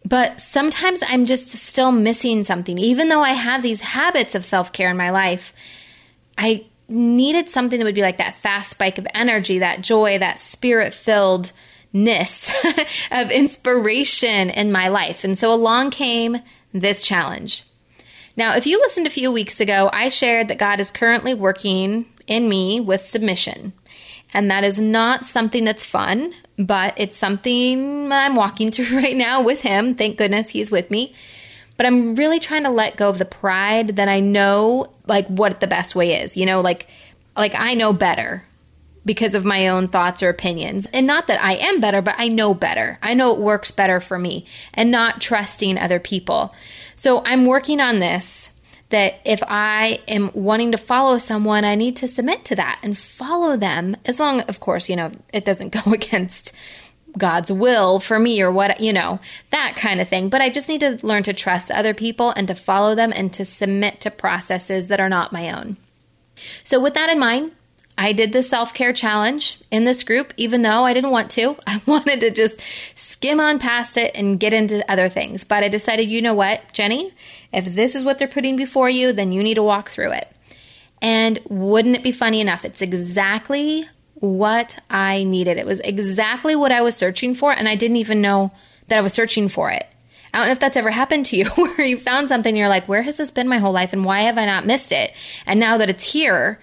But 0.05 0.39
sometimes 0.39 1.03
I'm 1.05 1.25
just 1.25 1.50
still 1.50 1.91
missing 1.91 2.45
something. 2.45 2.77
Even 2.77 3.09
though 3.09 3.19
I 3.19 3.33
have 3.33 3.62
these 3.62 3.81
habits 3.81 4.35
of 4.35 4.45
self 4.45 4.71
care 4.71 4.91
in 4.91 4.95
my 4.95 5.09
life, 5.09 5.53
I 6.38 6.67
needed 6.88 7.50
something 7.50 7.79
that 7.79 7.85
would 7.85 7.95
be 7.95 8.01
like 8.01 8.19
that 8.19 8.35
fast 8.35 8.69
spike 8.69 8.97
of 8.97 9.07
energy, 9.13 9.59
that 9.59 9.81
joy, 9.81 10.19
that 10.19 10.39
spirit 10.39 10.93
filled 10.93 11.51
ness 11.93 12.51
of 13.12 13.31
inspiration 13.31 14.50
in 14.50 14.71
my 14.71 14.88
life. 14.88 15.23
And 15.23 15.38
so 15.38 15.53
along 15.53 15.91
came 15.91 16.38
this 16.73 17.01
challenge. 17.01 17.63
Now, 18.35 18.55
if 18.55 18.65
you 18.65 18.79
listened 18.79 19.05
a 19.05 19.12
few 19.12 19.31
weeks 19.31 19.59
ago, 19.59 19.89
I 19.93 20.09
shared 20.09 20.47
that 20.47 20.57
God 20.57 20.79
is 20.79 20.89
currently 20.89 21.35
working 21.35 22.07
in 22.25 22.50
me 22.50 22.79
with 22.81 23.01
submission. 23.01 23.73
And 24.33 24.50
that 24.50 24.63
is 24.63 24.79
not 24.79 25.25
something 25.25 25.63
that's 25.63 25.83
fun, 25.83 26.33
but 26.57 26.95
it's 26.97 27.15
something 27.15 28.12
I'm 28.12 28.35
walking 28.35 28.71
through 28.71 28.97
right 28.97 29.15
now 29.15 29.43
with 29.43 29.62
Him. 29.62 29.93
Thank 29.93 30.17
goodness 30.17 30.50
He's 30.50 30.71
with 30.71 30.89
me. 30.89 31.13
But 31.77 31.85
I'm 31.85 32.15
really 32.15 32.39
trying 32.39 32.63
to 32.63 32.69
let 32.69 32.97
go 32.97 33.09
of 33.09 33.19
the 33.19 33.25
pride 33.25 33.95
that 33.97 34.07
I 34.07 34.19
know, 34.19 34.91
like, 35.07 35.27
what 35.27 35.59
the 35.59 35.67
best 35.67 35.95
way 35.95 36.21
is. 36.21 36.35
You 36.35 36.45
know, 36.45 36.62
like, 36.62 36.88
like 37.35 37.53
I 37.55 37.75
know 37.75 37.93
better 37.93 38.43
because 39.05 39.36
of 39.36 39.45
my 39.45 39.67
own 39.67 39.88
thoughts 39.88 40.24
or 40.24 40.29
opinions. 40.29 40.88
And 40.93 41.05
not 41.05 41.27
that 41.27 41.43
I 41.43 41.53
am 41.55 41.81
better, 41.81 42.01
but 42.01 42.15
I 42.17 42.29
know 42.29 42.53
better. 42.53 42.98
I 43.01 43.13
know 43.13 43.33
it 43.33 43.39
works 43.39 43.72
better 43.72 44.00
for 44.00 44.17
me 44.17 44.45
and 44.74 44.91
not 44.91 45.22
trusting 45.22 45.77
other 45.77 46.00
people. 46.00 46.53
So 46.95 47.24
I'm 47.25 47.45
working 47.45 47.79
on 47.79 48.00
this 48.00 48.51
that 48.89 49.15
if 49.25 49.41
I 49.48 50.00
am 50.07 50.29
wanting 50.36 50.72
to 50.74 50.77
follow 50.77 51.17
someone, 51.17 51.65
I 51.65 51.74
need 51.74 51.98
to 51.98 52.07
submit 52.07 52.45
to 52.45 52.55
that 52.57 52.79
and 52.83 52.95
follow 52.95 53.57
them 53.57 53.98
as 54.05 54.19
long, 54.19 54.41
of 54.41 54.60
course, 54.60 54.88
you 54.88 54.95
know, 54.95 55.12
it 55.33 55.45
doesn't 55.45 55.69
go 55.83 55.91
against 55.91 56.53
God's 57.17 57.51
will 57.51 58.00
for 58.00 58.19
me 58.19 58.41
or 58.41 58.51
what, 58.51 58.79
you 58.79 58.93
know, 58.93 59.19
that 59.50 59.75
kind 59.75 60.00
of 60.00 60.07
thing. 60.07 60.29
But 60.29 60.41
I 60.41 60.50
just 60.50 60.69
need 60.69 60.81
to 60.81 61.00
learn 61.05 61.24
to 61.24 61.33
trust 61.33 61.72
other 61.72 61.93
people 61.93 62.29
and 62.31 62.48
to 62.48 62.55
follow 62.55 62.93
them 62.95 63.12
and 63.15 63.33
to 63.33 63.45
submit 63.45 64.01
to 64.01 64.12
processes 64.12 64.88
that 64.88 65.00
are 65.00 65.10
not 65.10 65.33
my 65.33 65.51
own. 65.51 65.77
So, 66.63 66.79
with 66.79 66.93
that 66.93 67.10
in 67.10 67.19
mind, 67.19 67.51
I 67.97 68.13
did 68.13 68.33
the 68.33 68.43
self 68.43 68.73
care 68.73 68.93
challenge 68.93 69.59
in 69.71 69.85
this 69.85 70.03
group, 70.03 70.33
even 70.38 70.62
though 70.62 70.83
I 70.83 70.93
didn't 70.93 71.12
want 71.12 71.31
to. 71.31 71.55
I 71.67 71.81
wanted 71.85 72.21
to 72.21 72.31
just 72.31 72.62
skim 72.95 73.39
on 73.39 73.59
past 73.59 73.97
it 73.97 74.12
and 74.15 74.39
get 74.39 74.53
into 74.53 74.89
other 74.91 75.09
things. 75.09 75.43
But 75.43 75.63
I 75.63 75.69
decided, 75.69 76.09
you 76.09 76.21
know 76.21 76.33
what, 76.33 76.62
Jenny, 76.73 77.13
if 77.51 77.65
this 77.65 77.95
is 77.95 78.03
what 78.03 78.17
they're 78.17 78.27
putting 78.27 78.55
before 78.55 78.89
you, 78.89 79.13
then 79.13 79.31
you 79.31 79.43
need 79.43 79.55
to 79.55 79.63
walk 79.63 79.89
through 79.89 80.12
it. 80.13 80.27
And 81.01 81.39
wouldn't 81.50 81.95
it 81.95 82.03
be 82.03 82.13
funny 82.13 82.39
enough? 82.39 82.63
It's 82.63 82.81
exactly 82.81 83.85
what 84.15 84.79
I 84.89 85.25
needed. 85.25 85.57
It 85.57 85.65
was 85.65 85.81
exactly 85.81 86.55
what 86.55 86.71
I 86.71 86.81
was 86.81 86.95
searching 86.95 87.35
for, 87.35 87.51
and 87.51 87.67
I 87.67 87.75
didn't 87.75 87.97
even 87.97 88.21
know 88.21 88.51
that 88.88 88.97
I 88.97 89.01
was 89.01 89.13
searching 89.13 89.50
for 89.50 89.69
it. 89.69 89.85
I 90.33 90.38
don't 90.38 90.47
know 90.47 90.53
if 90.53 90.59
that's 90.59 90.77
ever 90.77 90.89
happened 90.89 91.25
to 91.27 91.38
you 91.38 91.45
where 91.55 91.85
you 91.85 91.97
found 91.97 92.29
something, 92.29 92.55
you're 92.55 92.69
like, 92.69 92.88
where 92.88 93.01
has 93.01 93.17
this 93.17 93.31
been 93.31 93.50
my 93.50 93.57
whole 93.57 93.73
life, 93.73 93.91
and 93.91 94.05
why 94.05 94.21
have 94.21 94.38
I 94.38 94.45
not 94.45 94.65
missed 94.65 94.93
it? 94.93 95.12
And 95.45 95.59
now 95.59 95.77
that 95.77 95.89
it's 95.89 96.03
here, 96.03 96.59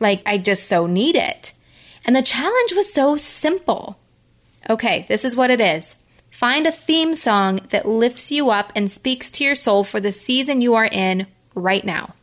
like, 0.00 0.22
I 0.26 0.38
just 0.38 0.68
so 0.68 0.86
need 0.86 1.16
it. 1.16 1.52
And 2.04 2.14
the 2.14 2.22
challenge 2.22 2.72
was 2.74 2.92
so 2.92 3.16
simple. 3.16 3.98
Okay, 4.68 5.06
this 5.08 5.24
is 5.24 5.36
what 5.36 5.50
it 5.50 5.60
is. 5.60 5.94
Find 6.30 6.66
a 6.66 6.72
theme 6.72 7.14
song 7.14 7.60
that 7.70 7.88
lifts 7.88 8.30
you 8.30 8.50
up 8.50 8.72
and 8.76 8.90
speaks 8.90 9.30
to 9.32 9.44
your 9.44 9.54
soul 9.54 9.82
for 9.82 10.00
the 10.00 10.12
season 10.12 10.60
you 10.60 10.74
are 10.74 10.86
in 10.86 11.26
right 11.54 11.84
now. 11.84 12.14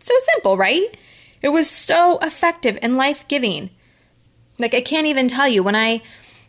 So 0.00 0.14
simple, 0.18 0.56
right? 0.56 0.96
It 1.40 1.48
was 1.48 1.70
so 1.70 2.18
effective 2.18 2.78
and 2.82 2.96
life 2.96 3.26
giving. 3.28 3.70
Like, 4.58 4.74
I 4.74 4.82
can't 4.82 5.06
even 5.06 5.28
tell 5.28 5.48
you 5.48 5.62
when 5.62 5.76
I 5.76 6.02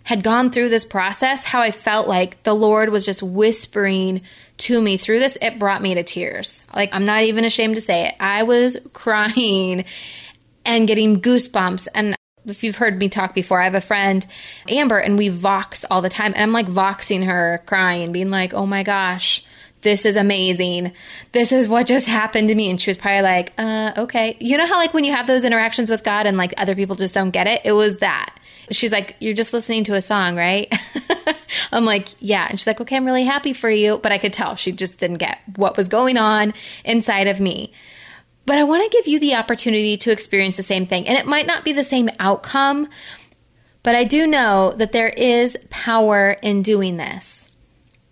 had 0.03 0.23
gone 0.23 0.49
through 0.49 0.69
this 0.69 0.85
process, 0.85 1.43
how 1.43 1.61
I 1.61 1.71
felt 1.71 2.07
like 2.07 2.41
the 2.43 2.55
Lord 2.55 2.89
was 2.89 3.05
just 3.05 3.21
whispering 3.21 4.21
to 4.57 4.81
me 4.81 4.97
through 4.97 5.19
this. 5.19 5.37
It 5.41 5.59
brought 5.59 5.81
me 5.81 5.93
to 5.93 6.03
tears. 6.03 6.63
Like, 6.73 6.89
I'm 6.93 7.05
not 7.05 7.23
even 7.23 7.45
ashamed 7.45 7.75
to 7.75 7.81
say 7.81 8.07
it. 8.07 8.15
I 8.19 8.43
was 8.43 8.77
crying 8.93 9.85
and 10.65 10.87
getting 10.87 11.21
goosebumps. 11.21 11.87
And 11.93 12.15
if 12.45 12.63
you've 12.63 12.77
heard 12.77 12.99
me 12.99 13.09
talk 13.09 13.33
before, 13.33 13.61
I 13.61 13.65
have 13.65 13.75
a 13.75 13.81
friend, 13.81 14.25
Amber, 14.67 14.97
and 14.97 15.17
we 15.17 15.29
vox 15.29 15.85
all 15.89 16.01
the 16.01 16.09
time. 16.09 16.33
And 16.33 16.43
I'm 16.43 16.53
like 16.53 16.67
voxing 16.67 17.25
her, 17.25 17.63
crying, 17.65 18.11
being 18.11 18.29
like, 18.29 18.53
oh 18.53 18.65
my 18.65 18.83
gosh, 18.83 19.45
this 19.81 20.05
is 20.05 20.15
amazing. 20.15 20.91
This 21.31 21.51
is 21.51 21.69
what 21.69 21.87
just 21.87 22.07
happened 22.07 22.49
to 22.49 22.55
me. 22.55 22.69
And 22.69 22.81
she 22.81 22.89
was 22.89 22.97
probably 22.97 23.21
like, 23.21 23.53
uh, 23.57 23.93
okay. 23.97 24.37
You 24.39 24.57
know 24.57 24.65
how, 24.65 24.77
like, 24.77 24.93
when 24.93 25.03
you 25.03 25.13
have 25.13 25.27
those 25.27 25.45
interactions 25.45 25.89
with 25.89 26.03
God 26.03 26.25
and 26.25 26.37
like 26.37 26.53
other 26.57 26.75
people 26.75 26.95
just 26.95 27.15
don't 27.15 27.31
get 27.31 27.47
it? 27.47 27.61
It 27.63 27.71
was 27.71 27.97
that. 27.97 28.35
She's 28.71 28.91
like, 28.91 29.15
You're 29.19 29.33
just 29.33 29.53
listening 29.53 29.85
to 29.85 29.95
a 29.95 30.01
song, 30.01 30.35
right? 30.35 30.71
I'm 31.71 31.85
like, 31.85 32.09
Yeah. 32.19 32.47
And 32.49 32.59
she's 32.59 32.67
like, 32.67 32.81
Okay, 32.81 32.95
I'm 32.95 33.05
really 33.05 33.23
happy 33.23 33.53
for 33.53 33.69
you. 33.69 33.97
But 33.97 34.11
I 34.11 34.17
could 34.17 34.33
tell 34.33 34.55
she 34.55 34.71
just 34.71 34.99
didn't 34.99 35.17
get 35.17 35.39
what 35.55 35.77
was 35.77 35.87
going 35.87 36.17
on 36.17 36.53
inside 36.83 37.27
of 37.27 37.39
me. 37.39 37.71
But 38.49 38.57
I 38.57 38.63
want 38.63 38.81
to 38.81 38.97
give 38.97 39.07
you 39.07 39.19
the 39.19 39.35
opportunity 39.35 39.95
to 39.97 40.11
experience 40.11 40.57
the 40.57 40.63
same 40.63 40.87
thing. 40.87 41.07
And 41.07 41.15
it 41.15 41.27
might 41.27 41.45
not 41.45 41.63
be 41.63 41.71
the 41.71 41.83
same 41.83 42.09
outcome, 42.19 42.89
but 43.83 43.93
I 43.93 44.05
do 44.05 44.25
know 44.25 44.73
that 44.75 44.91
there 44.91 45.09
is 45.09 45.55
power 45.69 46.31
in 46.31 46.63
doing 46.63 46.97
this. 46.97 47.38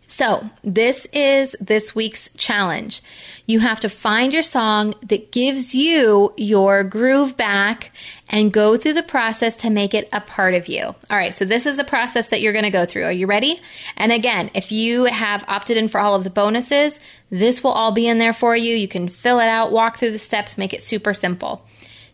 So, 0.10 0.50
this 0.64 1.06
is 1.12 1.54
this 1.60 1.94
week's 1.94 2.30
challenge. 2.38 3.02
You 3.46 3.60
have 3.60 3.82
to 3.82 3.90
find 3.90 4.34
your 4.34 4.42
song 4.42 4.96
that 5.04 5.34
gives 5.34 5.76
you 5.76 6.34
your 6.38 6.86
groove 6.86 7.36
back 7.36 7.92
and 8.30 8.52
go 8.52 8.78
through 8.78 8.94
the 8.94 9.04
process 9.04 9.58
to 9.58 9.70
make 9.70 9.94
it 9.94 10.08
a 10.14 10.22
part 10.22 10.54
of 10.54 10.70
you. 10.70 10.84
All 10.84 10.96
right, 11.10 11.34
so 11.34 11.44
this 11.44 11.66
is 11.66 11.76
the 11.76 11.84
process 11.84 12.30
that 12.30 12.42
you're 12.42 12.54
going 12.54 12.64
to 12.64 12.72
go 12.72 12.86
through. 12.86 13.04
Are 13.04 13.12
you 13.12 13.28
ready? 13.28 13.60
And 13.98 14.14
again, 14.14 14.50
if 14.54 14.72
you 14.72 15.06
have 15.06 15.44
opted 15.50 15.76
in 15.76 15.90
for 15.90 16.00
all 16.00 16.16
of 16.16 16.24
the 16.24 16.30
bonuses, 16.30 17.02
this 17.30 17.62
will 17.62 17.72
all 17.72 17.92
be 17.92 18.08
in 18.08 18.18
there 18.18 18.34
for 18.34 18.56
you. 18.56 18.76
You 18.76 18.88
can 18.88 19.10
fill 19.10 19.40
it 19.40 19.50
out, 19.50 19.74
walk 19.74 19.98
through 19.98 20.12
the 20.12 20.20
steps, 20.20 20.58
make 20.58 20.74
it 20.74 20.82
super 20.82 21.14
simple. 21.14 21.66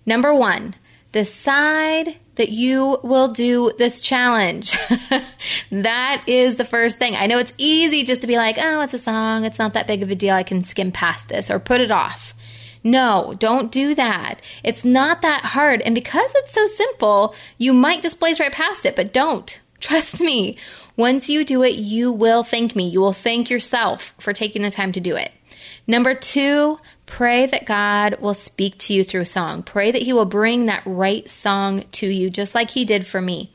Number 0.03 0.33
one, 0.33 0.73
decide 1.11 2.17
that 2.35 2.49
you 2.49 2.99
will 3.03 3.31
do 3.31 3.71
this 3.77 4.01
challenge. 4.01 4.75
that 5.71 6.23
is 6.27 6.55
the 6.55 6.65
first 6.65 6.97
thing. 6.97 7.15
I 7.15 7.27
know 7.27 7.37
it's 7.37 7.53
easy 7.57 8.03
just 8.03 8.21
to 8.21 8.27
be 8.27 8.37
like, 8.37 8.57
oh, 8.59 8.81
it's 8.81 8.93
a 8.93 8.99
song. 8.99 9.45
It's 9.45 9.59
not 9.59 9.73
that 9.73 9.87
big 9.87 10.03
of 10.03 10.09
a 10.09 10.15
deal. 10.15 10.35
I 10.35 10.43
can 10.43 10.63
skim 10.63 10.91
past 10.91 11.29
this 11.29 11.51
or 11.51 11.59
put 11.59 11.81
it 11.81 11.91
off. 11.91 12.33
No, 12.83 13.33
don't 13.37 13.71
do 13.71 13.95
that. 13.95 14.41
It's 14.63 14.83
not 14.83 15.21
that 15.21 15.41
hard. 15.41 15.81
And 15.81 15.95
because 15.95 16.33
it's 16.35 16.53
so 16.53 16.67
simple, 16.67 17.35
you 17.57 17.73
might 17.73 18.01
just 18.01 18.19
blaze 18.19 18.39
right 18.39 18.51
past 18.51 18.85
it, 18.85 18.95
but 18.95 19.13
don't. 19.13 19.59
Trust 19.79 20.21
me. 20.21 20.57
Once 20.95 21.29
you 21.29 21.43
do 21.43 21.63
it, 21.63 21.75
you 21.75 22.11
will 22.11 22.43
thank 22.43 22.75
me. 22.75 22.87
You 22.87 22.99
will 22.99 23.13
thank 23.13 23.49
yourself 23.49 24.13
for 24.19 24.33
taking 24.33 24.61
the 24.61 24.71
time 24.71 24.91
to 24.91 24.99
do 24.99 25.15
it. 25.15 25.31
Number 25.87 26.15
two, 26.15 26.77
Pray 27.05 27.45
that 27.45 27.65
God 27.65 28.19
will 28.21 28.33
speak 28.33 28.77
to 28.79 28.93
you 28.93 29.03
through 29.03 29.25
song. 29.25 29.61
Pray 29.61 29.91
that 29.91 30.01
He 30.01 30.13
will 30.13 30.25
bring 30.25 30.65
that 30.65 30.81
right 30.83 31.29
song 31.29 31.83
to 31.93 32.07
you, 32.07 32.29
just 32.29 32.55
like 32.55 32.71
He 32.71 32.85
did 32.85 33.05
for 33.05 33.21
me. 33.21 33.51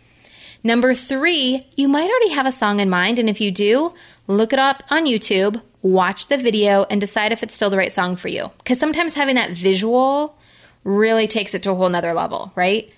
Number 0.62 0.94
three, 0.94 1.66
you 1.76 1.88
might 1.88 2.08
already 2.08 2.30
have 2.30 2.46
a 2.46 2.52
song 2.52 2.80
in 2.80 2.90
mind, 2.90 3.18
and 3.18 3.28
if 3.28 3.40
you 3.40 3.50
do, 3.50 3.94
look 4.26 4.52
it 4.52 4.58
up 4.58 4.82
on 4.90 5.06
YouTube, 5.06 5.60
watch 5.82 6.28
the 6.28 6.36
video, 6.36 6.84
and 6.90 7.00
decide 7.00 7.32
if 7.32 7.42
it's 7.42 7.54
still 7.54 7.70
the 7.70 7.78
right 7.78 7.90
song 7.90 8.16
for 8.16 8.28
you. 8.28 8.50
Because 8.58 8.78
sometimes 8.78 9.14
having 9.14 9.36
that 9.36 9.50
visual 9.50 10.38
really 10.84 11.26
takes 11.26 11.54
it 11.54 11.62
to 11.64 11.70
a 11.70 11.74
whole 11.74 11.88
nother 11.88 12.12
level, 12.12 12.52
right? 12.54 12.92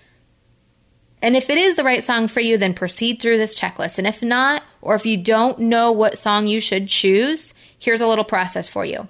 And 1.23 1.37
if 1.37 1.51
it 1.51 1.59
is 1.59 1.77
the 1.77 1.85
right 1.85 2.03
song 2.03 2.29
for 2.29 2.41
you, 2.41 2.57
then 2.57 2.75
proceed 2.75 3.21
through 3.21 3.37
this 3.37 3.59
checklist. 3.59 3.99
And 3.99 4.07
if 4.07 4.23
not, 4.23 4.63
or 4.81 4.95
if 4.95 5.05
you 5.05 5.23
don't 5.23 5.59
know 5.59 5.93
what 5.93 6.19
song 6.19 6.47
you 6.47 6.61
should 6.61 6.89
choose, 6.89 7.55
here's 7.79 8.01
a 8.01 8.07
little 8.07 8.25
process 8.25 8.69
for 8.69 8.85
you 8.85 9.09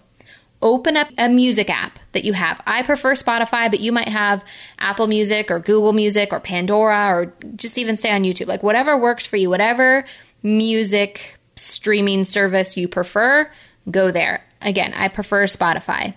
open 0.62 0.96
up 0.96 1.08
a 1.18 1.28
music 1.28 1.70
app 1.70 1.98
that 2.12 2.24
you 2.24 2.32
have. 2.32 2.60
I 2.66 2.82
prefer 2.82 3.14
Spotify, 3.14 3.70
but 3.70 3.80
you 3.80 3.92
might 3.92 4.08
have 4.08 4.44
Apple 4.78 5.06
Music 5.06 5.50
or 5.50 5.58
Google 5.58 5.92
Music 5.92 6.32
or 6.32 6.40
Pandora 6.40 7.08
or 7.08 7.34
just 7.56 7.78
even 7.78 7.96
stay 7.96 8.10
on 8.10 8.22
YouTube. 8.22 8.46
Like 8.46 8.62
whatever 8.62 8.96
works 8.96 9.26
for 9.26 9.36
you, 9.36 9.48
whatever 9.48 10.04
music 10.42 11.38
streaming 11.56 12.24
service 12.24 12.76
you 12.76 12.88
prefer, 12.88 13.50
go 13.90 14.10
there. 14.10 14.44
Again, 14.60 14.92
I 14.94 15.08
prefer 15.08 15.44
Spotify. 15.44 16.14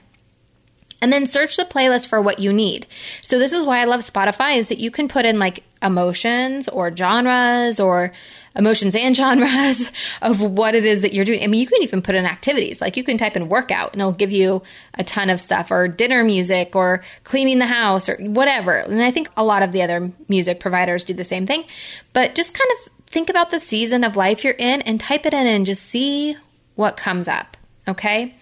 And 1.03 1.11
then 1.11 1.27
search 1.27 1.57
the 1.57 1.65
playlist 1.65 2.07
for 2.07 2.21
what 2.21 2.39
you 2.39 2.53
need. 2.53 2.87
So 3.21 3.37
this 3.37 3.51
is 3.51 3.61
why 3.61 3.81
I 3.81 3.83
love 3.83 3.99
Spotify 3.99 4.55
is 4.55 4.69
that 4.69 4.79
you 4.79 4.89
can 4.89 5.09
put 5.09 5.25
in 5.25 5.37
like 5.37 5.65
emotions 5.81 6.69
or 6.69 6.95
genres 6.95 7.77
or 7.77 8.13
emotions 8.55 8.95
and 8.95 9.13
genres 9.17 9.91
of 10.21 10.39
what 10.39 10.75
it 10.75 10.85
is 10.85 11.01
that 11.01 11.13
you're 11.13 11.25
doing. 11.25 11.43
I 11.43 11.47
mean, 11.47 11.59
you 11.59 11.67
can 11.67 11.83
even 11.83 12.01
put 12.01 12.15
in 12.15 12.25
activities. 12.25 12.79
Like 12.79 12.95
you 12.95 13.03
can 13.03 13.17
type 13.17 13.35
in 13.35 13.49
workout 13.49 13.91
and 13.91 14.01
it'll 14.01 14.13
give 14.13 14.31
you 14.31 14.63
a 14.93 15.03
ton 15.03 15.29
of 15.29 15.41
stuff 15.41 15.71
or 15.71 15.89
dinner 15.89 16.23
music 16.23 16.73
or 16.73 17.03
cleaning 17.25 17.59
the 17.59 17.65
house 17.65 18.07
or 18.07 18.15
whatever. 18.15 18.77
And 18.77 19.03
I 19.03 19.11
think 19.11 19.29
a 19.35 19.43
lot 19.43 19.61
of 19.61 19.73
the 19.73 19.81
other 19.81 20.09
music 20.29 20.61
providers 20.61 21.03
do 21.03 21.13
the 21.13 21.25
same 21.25 21.45
thing. 21.45 21.65
But 22.13 22.33
just 22.33 22.53
kind 22.53 22.71
of 22.71 22.93
think 23.07 23.29
about 23.29 23.51
the 23.51 23.59
season 23.59 24.05
of 24.05 24.15
life 24.15 24.45
you're 24.45 24.53
in 24.53 24.81
and 24.83 25.01
type 25.01 25.25
it 25.25 25.33
in 25.33 25.47
and 25.47 25.65
just 25.65 25.83
see 25.83 26.37
what 26.75 26.95
comes 26.95 27.27
up. 27.27 27.57
Okay. 27.89 28.37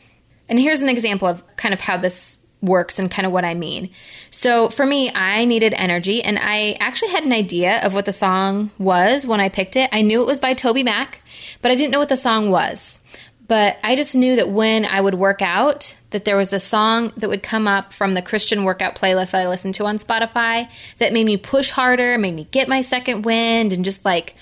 And 0.47 0.59
here's 0.59 0.83
an 0.83 0.89
example 0.89 1.27
of 1.27 1.43
kind 1.55 1.73
of 1.73 1.79
how 1.79 1.97
this 1.97 2.37
works 2.61 2.99
and 2.99 3.09
kind 3.09 3.25
of 3.25 3.31
what 3.31 3.45
I 3.45 3.53
mean. 3.53 3.89
So 4.29 4.69
for 4.69 4.85
me, 4.85 5.11
I 5.13 5.45
needed 5.45 5.73
energy 5.75 6.23
and 6.23 6.37
I 6.39 6.77
actually 6.79 7.11
had 7.11 7.23
an 7.23 7.33
idea 7.33 7.81
of 7.83 7.93
what 7.93 8.05
the 8.05 8.13
song 8.13 8.71
was 8.77 9.25
when 9.25 9.39
I 9.39 9.49
picked 9.49 9.75
it. 9.75 9.89
I 9.91 10.01
knew 10.01 10.21
it 10.21 10.27
was 10.27 10.39
by 10.39 10.53
TobyMac, 10.53 11.15
but 11.61 11.71
I 11.71 11.75
didn't 11.75 11.91
know 11.91 11.99
what 11.99 12.09
the 12.09 12.17
song 12.17 12.51
was. 12.51 12.99
But 13.47 13.77
I 13.83 13.95
just 13.95 14.15
knew 14.15 14.37
that 14.37 14.49
when 14.49 14.85
I 14.85 15.01
would 15.01 15.15
work 15.15 15.41
out, 15.41 15.97
that 16.11 16.23
there 16.23 16.37
was 16.37 16.53
a 16.53 16.59
song 16.59 17.11
that 17.17 17.29
would 17.29 17.43
come 17.43 17.67
up 17.67 17.91
from 17.91 18.13
the 18.13 18.21
Christian 18.21 18.63
workout 18.63 18.95
playlist 18.95 19.33
I 19.33 19.47
listened 19.47 19.75
to 19.75 19.85
on 19.85 19.97
Spotify 19.97 20.69
that 20.99 21.11
made 21.11 21.25
me 21.25 21.35
push 21.35 21.69
harder, 21.69 22.17
made 22.17 22.35
me 22.35 22.47
get 22.51 22.69
my 22.69 22.81
second 22.81 23.23
wind 23.23 23.73
and 23.73 23.83
just 23.83 24.05
like 24.05 24.35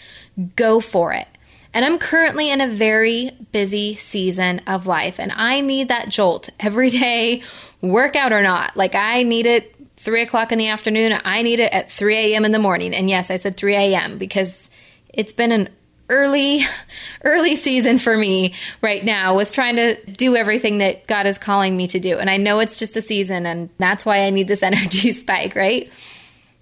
go 0.56 0.80
for 0.80 1.14
it. 1.14 1.28
And 1.74 1.86
I'm 1.86 2.00
currently 2.00 2.50
in 2.50 2.62
a 2.62 2.68
very 2.68 3.32
busy 3.52 3.96
season 3.96 4.60
of 4.68 4.88
life, 4.88 5.20
and 5.20 5.32
I 5.32 5.62
need 5.62 5.90
that 5.90 6.10
jolt 6.10 6.50
every 6.60 6.90
day 6.90 7.44
workout 7.82 8.34
or 8.34 8.42
not. 8.42 8.76
Like 8.76 8.96
I 8.96 9.24
need 9.24 9.46
it 9.46 9.76
three 9.98 10.22
o'clock 10.22 10.52
in 10.52 10.58
the 10.58 10.70
afternoon. 10.70 11.20
I 11.26 11.42
need 11.42 11.60
it 11.60 11.72
at 11.74 11.92
3 11.92 12.16
a.m. 12.16 12.46
in 12.46 12.52
the 12.52 12.60
morning. 12.60 12.96
And 12.96 13.10
yes, 13.10 13.30
I 13.30 13.36
said 13.36 13.58
3 13.58 13.76
a.m. 13.76 14.18
because 14.18 14.70
it's 15.14 15.34
been 15.34 15.52
an 15.52 15.70
early, 16.10 16.62
early 17.24 17.56
season 17.56 18.00
for 18.00 18.16
me 18.16 18.54
right 18.82 19.04
now 19.04 19.36
with 19.36 19.52
trying 19.52 19.76
to 19.76 20.04
do 20.12 20.38
everything 20.38 20.80
that 20.80 21.06
God 21.06 21.28
is 21.28 21.38
calling 21.38 21.76
me 21.76 21.88
to 21.88 22.00
do. 22.00 22.18
And 22.18 22.30
I 22.30 22.38
know 22.38 22.60
it's 22.60 22.78
just 22.78 22.96
a 22.96 23.02
season 23.02 23.46
and 23.46 23.70
that's 23.78 24.06
why 24.06 24.20
I 24.20 24.30
need 24.30 24.48
this 24.48 24.64
energy 24.64 25.12
spike, 25.12 25.56
right? 25.56 25.92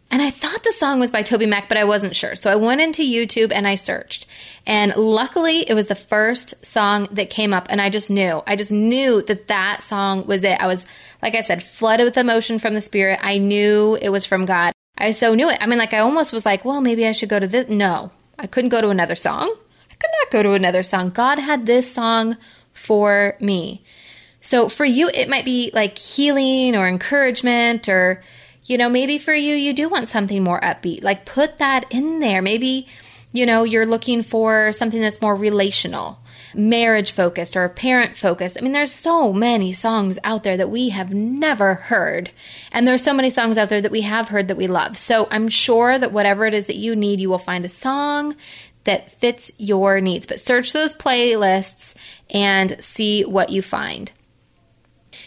And 0.10 0.22
I 0.22 0.30
thought 0.30 0.64
the 0.64 0.72
song 0.72 1.00
was 1.00 1.12
by 1.12 1.22
TobyMac, 1.22 1.68
but 1.68 1.78
I 1.78 1.84
wasn't 1.84 2.16
sure. 2.16 2.36
So 2.36 2.50
I 2.50 2.56
went 2.56 2.80
into 2.80 3.02
YouTube 3.02 3.52
and 3.52 3.68
I 3.68 3.76
searched. 3.76 4.26
And 4.66 4.96
luckily, 4.96 5.70
it 5.70 5.74
was 5.74 5.88
the 5.88 5.96
first 5.96 6.54
song 6.66 7.10
that 7.12 7.30
came 7.30 7.54
up. 7.54 7.68
And 7.70 7.82
I 7.82 7.90
just 7.90 8.10
knew, 8.10 8.42
I 8.48 8.56
just 8.56 8.72
knew 8.72 9.22
that 9.24 9.48
that 9.50 9.84
song 9.84 10.26
was 10.26 10.44
it. 10.46 10.62
I 10.62 10.68
was, 10.68 10.86
like 11.22 11.36
I 11.36 11.42
said, 11.42 11.62
flooded 11.62 12.06
with 12.06 12.18
emotion 12.18 12.58
from 12.58 12.74
the 12.74 12.82
Spirit. 12.82 13.20
I 13.22 13.38
knew 13.38 13.98
it 14.02 14.10
was 14.10 14.26
from 14.26 14.46
God. 14.46 14.72
I 14.98 15.12
so 15.12 15.36
knew 15.36 15.50
it. 15.50 15.58
I 15.62 15.68
mean, 15.68 15.78
like, 15.78 15.94
I 15.94 16.00
almost 16.00 16.32
was 16.32 16.46
like, 16.46 16.64
well, 16.64 16.80
maybe 16.80 17.06
I 17.06 17.12
should 17.12 17.30
go 17.30 17.40
to 17.40 17.48
this. 17.48 17.68
No, 17.68 18.12
I 18.40 18.48
couldn't 18.48 18.70
go 18.70 18.82
to 18.82 18.90
another 18.90 19.16
song. 19.16 19.54
I 19.92 19.96
could 19.96 20.12
not 20.22 20.32
go 20.32 20.42
to 20.42 20.54
another 20.54 20.84
song. 20.84 21.10
God 21.10 21.38
had 21.38 21.66
this 21.66 21.94
song 21.94 22.38
for 22.72 23.36
me. 23.42 23.84
So 24.40 24.70
for 24.70 24.86
you, 24.86 25.10
it 25.14 25.28
might 25.28 25.44
be 25.44 25.70
like 25.74 25.98
healing 25.98 26.78
or 26.78 26.88
encouragement 26.88 27.90
or, 27.90 28.24
you 28.68 28.78
know, 28.78 28.90
maybe 28.90 29.18
for 29.18 29.34
you, 29.34 29.56
you 29.56 29.74
do 29.74 29.90
want 29.90 30.10
something 30.10 30.44
more 30.44 30.60
upbeat. 30.60 31.02
Like 31.02 31.26
put 31.26 31.58
that 31.60 31.86
in 31.90 32.20
there. 32.20 32.42
Maybe, 32.42 32.88
you 33.32 33.46
know, 33.46 33.64
you're 33.64 33.86
looking 33.86 34.22
for 34.22 34.74
something 34.74 35.00
that's 35.00 35.22
more 35.22 35.36
relational, 35.36 36.20
marriage 36.54 37.14
focused, 37.14 37.56
or 37.56 37.70
parent 37.70 38.18
focused. 38.18 38.58
I 38.58 38.62
mean, 38.62 38.74
there's 38.74 38.94
so 38.94 39.32
many 39.32 39.72
songs 39.72 40.20
out 40.24 40.44
there 40.44 40.58
that 40.58 40.70
we 40.70 40.90
have 40.90 41.14
never 41.14 41.76
heard. 41.76 42.30
And 42.74 42.86
there's 42.86 43.04
so 43.04 43.14
many 43.14 43.30
songs 43.30 43.58
out 43.58 43.70
there 43.70 43.82
that 43.82 43.92
we 43.92 44.02
have 44.02 44.28
heard 44.28 44.50
that 44.50 44.58
we 44.58 44.68
love. 44.68 44.98
So 44.98 45.30
I'm 45.32 45.48
sure 45.48 45.98
that 45.98 46.12
whatever 46.12 46.46
it 46.46 46.54
is 46.54 46.68
that 46.68 46.76
you 46.76 46.94
need, 46.94 47.22
you 47.22 47.30
will 47.30 47.38
find 47.38 47.64
a 47.64 47.70
song 47.70 48.36
that 48.84 49.12
fits 49.14 49.50
your 49.58 50.02
needs. 50.02 50.28
But 50.28 50.42
search 50.42 50.74
those 50.74 50.94
playlists 50.94 51.96
and 52.30 52.76
see 52.84 53.24
what 53.24 53.50
you 53.50 53.62
find. 53.62 54.12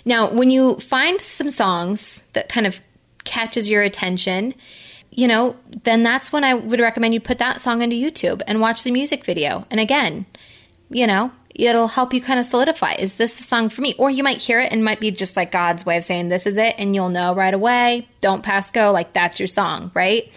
Now, 0.04 0.30
when 0.30 0.50
you 0.50 0.76
find 0.76 1.20
some 1.22 1.48
songs 1.50 2.22
that 2.34 2.50
kind 2.50 2.66
of 2.66 2.80
catches 3.24 3.68
your 3.68 3.82
attention, 3.82 4.54
you 5.10 5.26
know, 5.26 5.56
then 5.84 6.02
that's 6.02 6.32
when 6.32 6.44
I 6.44 6.54
would 6.54 6.80
recommend 6.80 7.14
you 7.14 7.20
put 7.20 7.38
that 7.38 7.60
song 7.60 7.82
into 7.82 7.96
YouTube 7.96 8.42
and 8.46 8.60
watch 8.60 8.84
the 8.84 8.90
music 8.90 9.24
video. 9.24 9.66
And 9.70 9.80
again, 9.80 10.26
you 10.88 11.06
know, 11.06 11.32
it'll 11.54 11.88
help 11.88 12.14
you 12.14 12.20
kind 12.20 12.38
of 12.38 12.46
solidify 12.46 12.92
is 12.94 13.16
this 13.16 13.36
the 13.36 13.42
song 13.42 13.68
for 13.68 13.80
me? 13.80 13.94
Or 13.98 14.08
you 14.08 14.22
might 14.22 14.38
hear 14.38 14.60
it 14.60 14.72
and 14.72 14.84
might 14.84 15.00
be 15.00 15.10
just 15.10 15.36
like 15.36 15.52
God's 15.52 15.84
way 15.84 15.96
of 15.96 16.04
saying 16.04 16.28
this 16.28 16.46
is 16.46 16.56
it, 16.56 16.74
and 16.78 16.94
you'll 16.94 17.08
know 17.08 17.34
right 17.34 17.52
away. 17.52 18.08
Don't 18.20 18.42
pass 18.42 18.70
go, 18.70 18.92
like 18.92 19.12
that's 19.12 19.38
your 19.38 19.48
song, 19.48 19.90
right? 19.94 20.30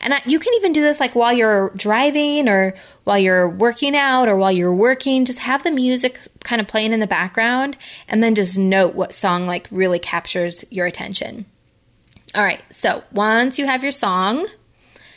And 0.00 0.14
I, 0.14 0.22
you 0.26 0.38
can 0.38 0.54
even 0.54 0.72
do 0.72 0.82
this 0.82 1.00
like 1.00 1.14
while 1.14 1.32
you're 1.32 1.70
driving 1.76 2.48
or 2.48 2.74
while 3.04 3.18
you're 3.18 3.48
working 3.48 3.96
out 3.96 4.28
or 4.28 4.36
while 4.36 4.52
you're 4.52 4.74
working. 4.74 5.24
Just 5.24 5.40
have 5.40 5.62
the 5.62 5.70
music 5.70 6.20
kind 6.44 6.60
of 6.60 6.68
playing 6.68 6.92
in 6.92 7.00
the 7.00 7.06
background 7.06 7.76
and 8.08 8.22
then 8.22 8.34
just 8.34 8.56
note 8.58 8.94
what 8.94 9.14
song 9.14 9.46
like 9.46 9.68
really 9.70 9.98
captures 9.98 10.64
your 10.70 10.86
attention. 10.86 11.46
All 12.34 12.44
right, 12.44 12.62
so 12.70 13.02
once 13.12 13.58
you 13.58 13.66
have 13.66 13.82
your 13.82 13.92
song, 13.92 14.46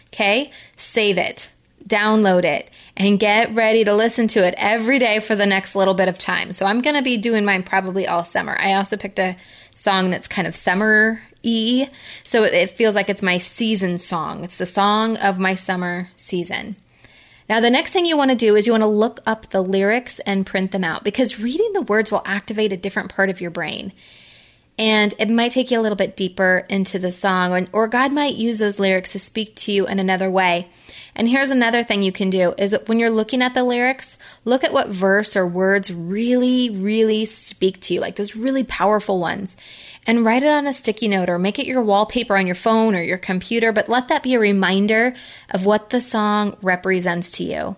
okay, 0.07 0.49
save 0.77 1.19
it, 1.19 1.51
download 1.87 2.43
it, 2.43 2.71
and 2.97 3.19
get 3.19 3.53
ready 3.53 3.83
to 3.83 3.93
listen 3.93 4.27
to 4.29 4.43
it 4.43 4.55
every 4.57 4.97
day 4.97 5.19
for 5.19 5.35
the 5.35 5.45
next 5.45 5.75
little 5.75 5.93
bit 5.93 6.07
of 6.07 6.17
time. 6.17 6.53
So 6.53 6.65
I'm 6.65 6.81
going 6.81 6.95
to 6.95 7.03
be 7.03 7.17
doing 7.17 7.45
mine 7.45 7.63
probably 7.63 8.07
all 8.07 8.23
summer. 8.23 8.57
I 8.59 8.73
also 8.73 8.97
picked 8.97 9.19
a 9.19 9.37
song 9.75 10.09
that's 10.09 10.27
kind 10.27 10.47
of 10.47 10.55
summer 10.55 11.21
E. 11.43 11.87
So 12.23 12.43
it 12.43 12.71
feels 12.71 12.95
like 12.95 13.09
it's 13.09 13.21
my 13.21 13.37
season 13.37 13.97
song. 13.97 14.43
It's 14.43 14.57
the 14.57 14.65
song 14.65 15.17
of 15.17 15.37
my 15.37 15.55
summer 15.55 16.09
season. 16.15 16.77
Now, 17.49 17.59
the 17.59 17.69
next 17.69 17.91
thing 17.91 18.05
you 18.05 18.17
want 18.17 18.31
to 18.31 18.37
do 18.37 18.55
is 18.55 18.65
you 18.65 18.71
want 18.71 18.83
to 18.83 18.87
look 18.87 19.19
up 19.25 19.49
the 19.49 19.61
lyrics 19.61 20.19
and 20.19 20.45
print 20.45 20.71
them 20.71 20.83
out 20.83 21.03
because 21.03 21.39
reading 21.39 21.73
the 21.73 21.81
words 21.81 22.11
will 22.11 22.23
activate 22.25 22.71
a 22.71 22.77
different 22.77 23.13
part 23.13 23.29
of 23.29 23.41
your 23.41 23.51
brain. 23.51 23.91
And 24.77 25.13
it 25.19 25.29
might 25.29 25.51
take 25.51 25.69
you 25.69 25.79
a 25.79 25.81
little 25.81 25.95
bit 25.95 26.17
deeper 26.17 26.65
into 26.67 26.97
the 26.97 27.11
song, 27.11 27.53
or, 27.53 27.67
or 27.73 27.87
God 27.87 28.11
might 28.11 28.35
use 28.35 28.57
those 28.57 28.79
lyrics 28.79 29.11
to 29.11 29.19
speak 29.19 29.55
to 29.57 29.71
you 29.71 29.87
in 29.87 29.99
another 29.99 30.31
way. 30.31 30.67
And 31.15 31.29
here's 31.29 31.51
another 31.51 31.83
thing 31.83 32.01
you 32.01 32.11
can 32.11 32.31
do 32.31 32.55
is 32.57 32.75
when 32.87 32.97
you're 32.97 33.11
looking 33.11 33.43
at 33.43 33.53
the 33.53 33.63
lyrics, 33.63 34.17
look 34.45 34.63
at 34.63 34.73
what 34.73 34.89
verse 34.89 35.35
or 35.35 35.45
words 35.47 35.93
really, 35.93 36.71
really 36.71 37.25
speak 37.25 37.79
to 37.81 37.93
you, 37.93 37.99
like 37.99 38.15
those 38.15 38.35
really 38.35 38.63
powerful 38.63 39.19
ones 39.19 39.55
and 40.05 40.25
write 40.25 40.43
it 40.43 40.49
on 40.49 40.67
a 40.67 40.73
sticky 40.73 41.07
note 41.07 41.29
or 41.29 41.39
make 41.39 41.59
it 41.59 41.67
your 41.67 41.81
wallpaper 41.81 42.35
on 42.35 42.47
your 42.47 42.55
phone 42.55 42.95
or 42.95 43.01
your 43.01 43.17
computer, 43.17 43.71
but 43.71 43.89
let 43.89 44.07
that 44.07 44.23
be 44.23 44.33
a 44.33 44.39
reminder 44.39 45.13
of 45.51 45.65
what 45.65 45.91
the 45.91 46.01
song 46.01 46.57
represents 46.61 47.31
to 47.31 47.43
you 47.43 47.75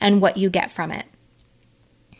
and 0.00 0.20
what 0.20 0.36
you 0.36 0.50
get 0.50 0.72
from 0.72 0.90
it. 0.90 1.06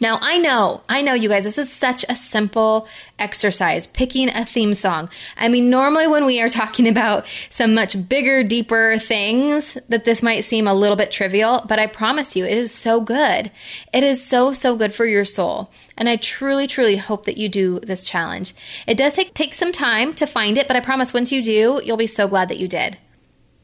Now, 0.03 0.19
I 0.21 0.39
know, 0.39 0.81
I 0.89 1.03
know, 1.03 1.15
you 1.15 1.29
guys, 1.29 1.45
this 1.45 1.59
is 1.59 1.73
such 1.73 2.05
a 2.09 2.17
simple 2.17 2.89
exercise, 3.21 3.87
picking 3.87 4.31
a 4.31 4.45
theme 4.45 4.75
song. 4.75 5.09
I 5.37 5.49
mean, 5.49 5.71
normally 5.71 6.09
when 6.09 6.25
we 6.25 6.41
are 6.41 6.49
talking 6.49 6.89
about 6.89 7.25
some 7.51 7.75
much 7.75 8.09
bigger, 8.09 8.43
deeper 8.43 8.99
things, 8.99 9.79
that 9.91 10.05
this 10.05 10.21
might 10.21 10.41
seem 10.41 10.67
a 10.67 10.75
little 10.75 10.97
bit 10.97 11.13
trivial, 11.13 11.65
but 11.69 11.79
I 11.79 11.87
promise 11.87 12.35
you, 12.35 12.45
it 12.45 12.59
is 12.59 12.75
so 12.75 13.01
good. 13.01 13.53
It 13.93 14.03
is 14.03 14.27
so, 14.27 14.53
so 14.53 14.75
good 14.75 14.93
for 14.93 15.07
your 15.07 15.25
soul. 15.25 15.71
And 15.97 16.09
I 16.09 16.17
truly, 16.17 16.67
truly 16.67 16.97
hope 16.97 17.27
that 17.27 17.39
you 17.39 17.49
do 17.49 17.79
this 17.79 18.03
challenge. 18.03 18.55
It 18.89 18.97
does 18.97 19.15
take, 19.15 19.35
take 19.35 19.55
some 19.55 19.71
time 19.71 20.15
to 20.15 20.27
find 20.27 20.59
it, 20.59 20.67
but 20.67 20.77
I 20.77 20.81
promise 20.81 21.15
once 21.15 21.31
you 21.31 21.45
do, 21.45 21.81
you'll 21.85 21.97
be 21.97 22.09
so 22.09 22.27
glad 22.27 22.49
that 22.49 22.59
you 22.59 22.67
did. 22.67 22.99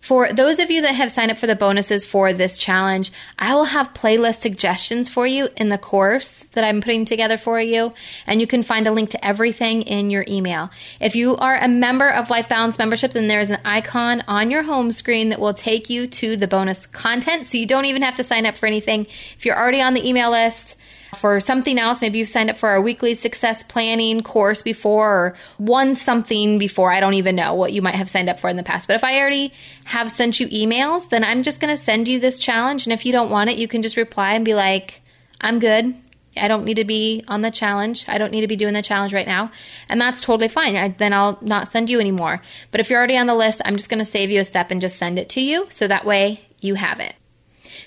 For 0.01 0.33
those 0.33 0.59
of 0.59 0.71
you 0.71 0.83
that 0.83 0.95
have 0.95 1.11
signed 1.11 1.31
up 1.31 1.39
for 1.39 1.47
the 1.47 1.57
bonuses 1.57 2.05
for 2.05 2.33
this 2.33 2.57
challenge, 2.57 3.13
I 3.39 3.55
will 3.55 3.65
have 3.65 3.93
playlist 3.93 4.41
suggestions 4.41 5.11
for 5.11 5.27
you 5.27 5.49
in 5.57 5.69
the 5.69 5.77
course 5.77 6.45
that 6.53 6.65
I'm 6.65 6.81
putting 6.81 7.05
together 7.05 7.37
for 7.37 7.61
you, 7.61 7.93
and 8.27 8.41
you 8.41 8.47
can 8.47 8.63
find 8.63 8.87
a 8.87 8.93
link 8.93 9.11
to 9.11 9.23
everything 9.27 9.83
in 9.83 10.09
your 10.11 10.25
email. 10.27 10.71
If 11.01 11.15
you 11.15 11.37
are 11.37 11.57
a 11.57 11.69
member 11.69 12.09
of 12.09 12.31
Life 12.31 12.49
Balance 12.49 12.79
membership, 12.79 13.11
then 13.11 13.27
there's 13.27 13.51
an 13.51 13.61
icon 13.65 14.23
on 14.29 14.51
your 14.51 14.63
home 14.63 14.93
screen 14.93 15.29
that 15.29 15.41
will 15.41 15.53
take 15.53 15.91
you 15.91 16.07
to 16.07 16.37
the 16.37 16.49
bonus 16.49 16.87
content, 16.87 17.47
so 17.47 17.59
you 17.59 17.67
don't 17.67 17.85
even 17.85 18.03
have 18.03 18.15
to 18.15 18.25
sign 18.25 18.47
up 18.47 18.57
for 18.57 18.67
anything. 18.67 19.07
If 19.37 19.45
you're 19.45 19.59
already 19.59 19.83
on 19.83 19.95
the 19.95 20.09
email 20.09 20.31
list, 20.31 20.77
for 21.17 21.41
something 21.41 21.79
else. 21.79 22.01
Maybe 22.01 22.19
you've 22.19 22.29
signed 22.29 22.51
up 22.51 22.59
for 22.59 22.69
our 22.69 22.81
weekly 22.81 23.15
success 23.15 23.63
planning 23.63 24.23
course 24.23 24.63
before 24.63 25.09
or 25.09 25.37
won 25.59 25.95
something 25.95 26.59
before. 26.59 26.93
I 26.93 27.01
don't 27.01 27.15
even 27.15 27.37
know 27.37 27.55
what 27.55 27.73
you 27.73 27.83
might 27.83 27.95
have 27.95 28.11
signed 28.11 28.29
up 28.29 28.41
for 28.41 28.49
in 28.49 28.57
the 28.57 28.63
past. 28.63 28.87
But 28.87 28.97
if 28.97 29.05
I 29.05 29.19
already 29.19 29.53
have 29.85 30.11
sent 30.11 30.41
you 30.41 30.49
emails, 30.49 31.09
then 31.09 31.25
I'm 31.25 31.43
just 31.43 31.61
going 31.61 31.73
to 31.73 31.83
send 31.83 32.09
you 32.09 32.21
this 32.21 32.39
challenge. 32.39 32.87
And 32.87 32.93
if 32.93 33.07
you 33.07 33.13
don't 33.13 33.31
want 33.31 33.51
it, 33.51 33.59
you 33.59 33.69
can 33.69 33.83
just 33.83 33.97
reply 33.97 34.35
and 34.35 34.45
be 34.45 34.55
like, 34.55 35.01
I'm 35.41 35.59
good. 35.59 35.95
I 36.37 36.49
don't 36.49 36.65
need 36.65 36.75
to 36.75 36.85
be 36.85 37.25
on 37.27 37.43
the 37.43 37.51
challenge. 37.51 38.05
I 38.09 38.19
don't 38.19 38.31
need 38.31 38.43
to 38.43 38.49
be 38.49 38.57
doing 38.57 38.75
the 38.75 38.83
challenge 38.83 39.13
right 39.13 39.27
now. 39.27 39.51
And 39.89 40.01
that's 40.01 40.21
totally 40.21 40.49
fine. 40.49 40.77
I, 40.77 40.89
then 40.89 41.13
I'll 41.13 41.39
not 41.41 41.73
send 41.73 41.91
you 41.91 42.01
anymore. 42.01 42.43
But 42.71 42.81
if 42.81 42.91
you're 42.91 42.99
already 42.99 43.17
on 43.17 43.27
the 43.27 43.35
list, 43.35 43.61
I'm 43.65 43.77
just 43.77 43.89
going 43.89 43.99
to 43.99 44.05
save 44.05 44.31
you 44.31 44.41
a 44.41 44.45
step 44.45 44.71
and 44.71 44.81
just 44.81 44.99
send 44.99 45.19
it 45.19 45.31
to 45.31 45.41
you. 45.41 45.67
So 45.71 45.89
that 45.89 46.05
way 46.05 46.41
you 46.61 46.75
have 46.75 47.01
it. 47.01 47.15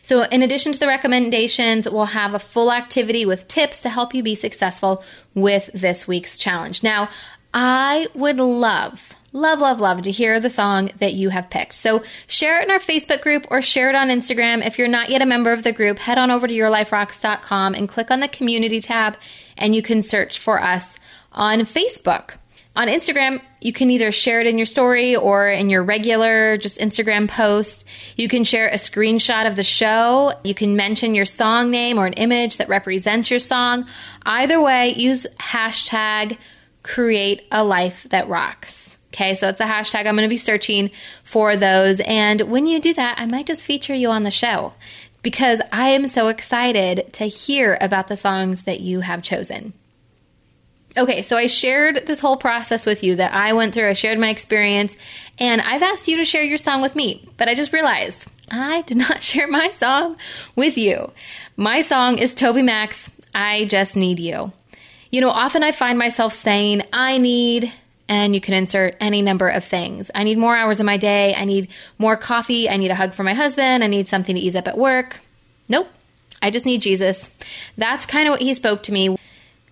So, 0.02 0.24
in 0.24 0.42
addition 0.42 0.74
to 0.74 0.80
the 0.80 0.88
recommendations, 0.88 1.90
we'll 1.90 2.06
have 2.06 2.34
a 2.34 2.40
full 2.40 2.72
activity 2.72 3.26
with 3.26 3.48
tips 3.48 3.82
to 3.82 3.90
help 3.90 4.14
you 4.14 4.24
be 4.24 4.36
successful 4.36 5.04
with 5.34 5.70
this 5.74 6.08
week's 6.08 6.38
challenge. 6.38 6.84
Now, 6.84 7.10
I 7.54 8.08
would 8.14 8.38
love, 8.38 9.14
love, 9.34 9.60
love, 9.60 9.80
love 9.80 10.04
to 10.04 10.12
hear 10.12 10.40
the 10.40 10.50
song 10.50 10.92
that 11.00 11.14
you 11.14 11.30
have 11.30 11.50
picked. 11.50 11.76
So, 11.76 12.04
share 12.28 12.60
it 12.60 12.66
in 12.66 12.72
our 12.72 12.80
Facebook 12.80 13.22
group 13.22 13.48
or 13.50 13.62
share 13.62 13.90
it 13.90 13.96
on 13.96 14.10
Instagram. 14.10 14.66
If 14.66 14.78
you're 14.78 14.88
not 14.88 15.10
yet 15.10 15.22
a 15.22 15.26
member 15.26 15.52
of 15.52 15.64
the 15.64 15.72
group, 15.72 16.00
head 16.00 16.18
on 16.18 16.32
over 16.32 16.48
to 16.48 16.54
yourliferocks.com 16.54 17.76
and 17.76 17.90
click 17.90 18.12
on 18.12 18.20
the 18.20 18.28
community 18.28 18.82
tab, 18.82 19.18
and 19.58 19.76
you 19.76 19.82
can 19.82 20.02
search 20.02 20.40
for 20.40 20.62
us 20.62 20.98
on 21.32 21.62
Facebook. 21.62 22.38
On 22.74 22.88
Instagram, 22.88 23.42
you 23.60 23.74
can 23.74 23.92
either 23.92 24.14
share 24.14 24.40
it 24.40 24.48
in 24.48 24.58
your 24.58 24.66
story 24.66 25.16
or 25.16 25.50
in 25.50 25.70
your 25.70 25.84
regular 25.84 26.58
just 26.58 26.80
Instagram 26.80 27.28
post. 27.30 27.84
You 28.16 28.30
can 28.30 28.46
share 28.46 28.70
a 28.70 28.76
screenshot 28.76 29.46
of 29.46 29.58
the 29.58 29.64
show. 29.64 30.32
You 30.46 30.56
can 30.56 30.78
mention 30.78 31.14
your 31.14 31.26
song 31.26 31.70
name 31.70 31.98
or 31.98 32.06
an 32.06 32.14
image 32.14 32.58
that 32.58 32.70
represents 32.70 33.30
your 33.30 33.42
song. 33.42 33.88
Either 34.26 34.62
way, 34.62 34.94
use 34.96 35.28
hashtag 35.38 36.38
create 36.84 37.46
a 37.52 37.64
life 37.64 38.08
that 38.10 38.30
rocks. 38.30 38.98
Okay, 39.14 39.36
so 39.36 39.50
it's 39.50 39.60
a 39.60 39.66
hashtag. 39.66 40.08
I'm 40.08 40.16
going 40.16 40.24
to 40.24 40.30
be 40.30 40.38
searching 40.38 40.92
for 41.24 41.58
those. 41.58 42.00
And 42.00 42.42
when 42.44 42.66
you 42.66 42.80
do 42.80 42.94
that, 42.94 43.20
I 43.20 43.26
might 43.26 43.48
just 43.48 43.64
feature 43.64 43.94
you 43.94 44.10
on 44.10 44.24
the 44.24 44.32
show 44.32 44.74
because 45.22 45.62
I 45.74 45.90
am 45.90 46.08
so 46.08 46.30
excited 46.30 47.12
to 47.14 47.26
hear 47.26 47.78
about 47.82 48.08
the 48.08 48.16
songs 48.16 48.64
that 48.64 48.80
you 48.80 49.02
have 49.02 49.22
chosen. 49.22 49.74
Okay, 50.98 51.22
so 51.22 51.38
I 51.38 51.48
shared 51.48 52.06
this 52.06 52.20
whole 52.20 52.36
process 52.36 52.86
with 52.86 53.04
you 53.04 53.16
that 53.16 53.34
I 53.34 53.54
went 53.54 53.74
through. 53.74 53.90
I 53.90 53.94
shared 53.94 54.20
my 54.20 54.30
experience, 54.30 54.98
and 55.40 55.62
I've 55.62 55.84
asked 55.84 56.08
you 56.10 56.18
to 56.18 56.26
share 56.26 56.44
your 56.44 56.58
song 56.58 56.82
with 56.82 56.96
me, 56.96 57.28
but 57.38 57.48
I 57.48 57.56
just 57.56 57.72
realized 57.72 58.28
I 58.52 58.82
did 58.82 58.98
not 58.98 59.24
share 59.24 59.48
my 59.48 59.72
song 59.72 60.18
with 60.56 60.78
you. 60.78 61.12
My 61.56 61.82
song 61.82 62.18
is 62.18 62.36
TobyMac's, 62.36 63.10
I 63.34 63.66
Just 63.66 63.96
Need 63.96 64.20
You. 64.20 64.52
You 65.12 65.22
know, 65.22 65.30
often 65.30 65.64
I 65.64 65.72
find 65.72 65.98
myself 65.98 66.34
saying, 66.34 66.82
I 66.92 67.18
need, 67.20 67.72
and 68.10 68.36
you 68.36 68.42
can 68.42 68.54
insert 68.54 68.98
any 69.00 69.22
number 69.22 69.48
of 69.48 69.64
things. 69.64 70.12
I 70.14 70.24
need 70.24 70.38
more 70.38 70.56
hours 70.56 70.82
in 70.82 70.86
my 70.86 70.98
day. 70.98 71.34
I 71.36 71.46
need 71.46 71.70
more 72.00 72.18
coffee. 72.18 72.70
I 72.70 72.76
need 72.76 72.92
a 72.92 72.96
hug 72.96 73.14
from 73.14 73.26
my 73.26 73.34
husband. 73.34 73.84
I 73.84 73.88
need 73.88 74.10
something 74.10 74.36
to 74.36 74.42
ease 74.42 74.58
up 74.58 74.68
at 74.68 74.78
work. 74.78 75.22
Nope. 75.70 75.88
I 76.42 76.50
just 76.50 76.66
need 76.66 76.82
Jesus. 76.82 77.30
That's 77.78 78.06
kind 78.06 78.28
of 78.28 78.32
what 78.32 78.42
he 78.42 78.54
spoke 78.54 78.84
to 78.84 78.92
me 78.92 79.18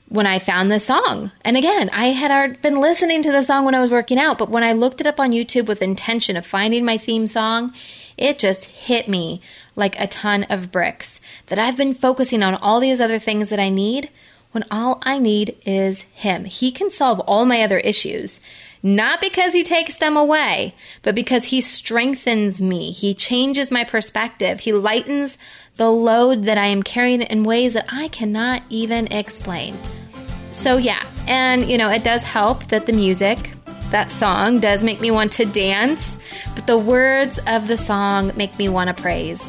when 0.09 0.25
I 0.25 0.39
found 0.39 0.71
this 0.71 0.85
song. 0.85 1.31
And 1.45 1.55
again, 1.55 1.89
I 1.93 2.07
had 2.07 2.61
been 2.61 2.79
listening 2.79 3.21
to 3.23 3.31
the 3.31 3.43
song 3.43 3.63
when 3.63 3.75
I 3.75 3.79
was 3.79 3.91
working 3.91 4.17
out, 4.17 4.37
but 4.37 4.49
when 4.49 4.63
I 4.63 4.73
looked 4.73 4.99
it 4.99 5.07
up 5.07 5.19
on 5.19 5.31
YouTube 5.31 5.67
with 5.67 5.81
intention 5.81 6.35
of 6.35 6.45
finding 6.45 6.83
my 6.83 6.97
theme 6.97 7.27
song, 7.27 7.73
it 8.17 8.39
just 8.39 8.65
hit 8.65 9.07
me 9.07 9.41
like 9.75 9.97
a 9.99 10.07
ton 10.07 10.43
of 10.43 10.71
bricks 10.71 11.21
that 11.45 11.59
I've 11.59 11.77
been 11.77 11.93
focusing 11.93 12.43
on 12.43 12.55
all 12.55 12.79
these 12.79 12.99
other 12.99 13.19
things 13.19 13.49
that 13.49 13.59
I 13.59 13.69
need 13.69 14.09
when 14.51 14.65
all 14.71 14.99
I 15.03 15.19
need 15.19 15.55
is 15.65 16.01
Him. 16.13 16.45
He 16.45 16.71
can 16.71 16.89
solve 16.89 17.19
all 17.21 17.45
my 17.45 17.61
other 17.61 17.77
issues. 17.77 18.39
Not 18.81 19.19
because 19.19 19.51
he 19.51 19.63
takes 19.63 19.97
them 19.97 20.15
away, 20.15 20.73
but 21.01 21.13
because 21.13 21.45
he 21.45 21.59
strengthens 21.59 22.61
me. 22.61 22.91
He 22.91 23.13
changes 23.13 23.71
my 23.71 23.83
perspective. 23.83 24.61
He 24.61 24.71
lightens 24.71 25.37
the 25.79 25.89
load 25.89 26.43
that 26.43 26.57
I 26.57 26.67
am 26.67 26.83
carrying 26.83 27.21
in 27.21 27.43
ways 27.43 27.73
that 27.73 27.85
I 27.87 28.09
cannot 28.09 28.61
even 28.69 29.07
explain. 29.13 29.77
So, 30.51 30.75
yeah, 30.75 31.01
and 31.25 31.71
you 31.71 31.77
know, 31.77 31.89
it 31.89 32.03
does 32.03 32.21
help 32.21 32.65
that 32.65 32.85
the 32.85 32.91
music, 32.91 33.53
that 33.89 34.11
song, 34.11 34.59
does 34.59 34.83
make 34.83 34.99
me 34.99 35.09
want 35.09 35.31
to 35.33 35.45
dance, 35.45 36.19
but 36.53 36.67
the 36.67 36.77
words 36.77 37.39
of 37.47 37.69
the 37.69 37.77
song 37.77 38.33
make 38.35 38.59
me 38.59 38.67
want 38.67 38.95
to 38.95 39.01
praise. 39.01 39.41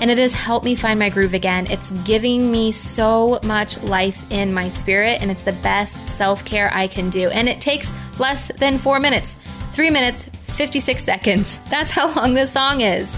And 0.00 0.10
it 0.10 0.18
has 0.18 0.32
helped 0.32 0.64
me 0.64 0.74
find 0.74 0.98
my 0.98 1.08
groove 1.08 1.34
again. 1.34 1.68
It's 1.70 1.92
giving 2.02 2.50
me 2.50 2.72
so 2.72 3.38
much 3.44 3.80
life 3.84 4.20
in 4.32 4.52
my 4.52 4.70
spirit, 4.70 5.22
and 5.22 5.30
it's 5.30 5.44
the 5.44 5.52
best 5.52 6.08
self 6.08 6.44
care 6.44 6.68
I 6.74 6.88
can 6.88 7.10
do. 7.10 7.28
And 7.28 7.48
it 7.48 7.60
takes 7.60 7.92
less 8.18 8.48
than 8.48 8.76
four 8.76 8.98
minutes 8.98 9.36
three 9.72 9.90
minutes, 9.90 10.24
56 10.24 11.02
seconds. 11.02 11.58
That's 11.70 11.90
how 11.90 12.12
long 12.14 12.34
this 12.34 12.52
song 12.52 12.80
is. 12.80 13.08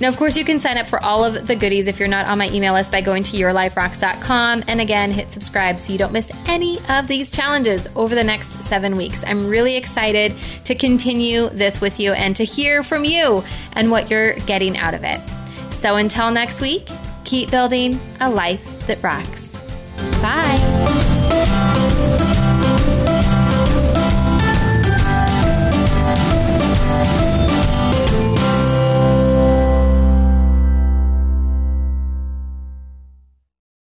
Now, 0.00 0.08
of 0.08 0.16
course, 0.16 0.36
you 0.36 0.44
can 0.44 0.60
sign 0.60 0.76
up 0.76 0.86
for 0.86 1.02
all 1.02 1.24
of 1.24 1.46
the 1.46 1.56
goodies 1.56 1.86
if 1.86 1.98
you're 1.98 2.08
not 2.08 2.26
on 2.26 2.38
my 2.38 2.48
email 2.50 2.74
list 2.74 2.90
by 2.90 3.00
going 3.00 3.22
to 3.24 3.36
yourliferocks.com 3.36 4.64
and 4.68 4.80
again, 4.80 5.12
hit 5.12 5.30
subscribe 5.30 5.80
so 5.80 5.92
you 5.92 5.98
don't 5.98 6.12
miss 6.12 6.30
any 6.46 6.78
of 6.88 7.08
these 7.08 7.30
challenges 7.30 7.88
over 7.96 8.14
the 8.14 8.24
next 8.24 8.62
seven 8.64 8.96
weeks. 8.96 9.24
I'm 9.26 9.46
really 9.48 9.76
excited 9.76 10.34
to 10.64 10.74
continue 10.74 11.48
this 11.48 11.80
with 11.80 11.98
you 12.00 12.12
and 12.12 12.36
to 12.36 12.44
hear 12.44 12.82
from 12.82 13.04
you 13.04 13.42
and 13.72 13.90
what 13.90 14.10
you're 14.10 14.34
getting 14.40 14.76
out 14.76 14.94
of 14.94 15.04
it. 15.04 15.20
So 15.70 15.96
until 15.96 16.30
next 16.30 16.60
week, 16.60 16.88
keep 17.24 17.50
building 17.50 17.98
a 18.20 18.30
life 18.30 18.86
that 18.86 19.02
rocks. 19.02 19.52
Bye. 20.22 21.05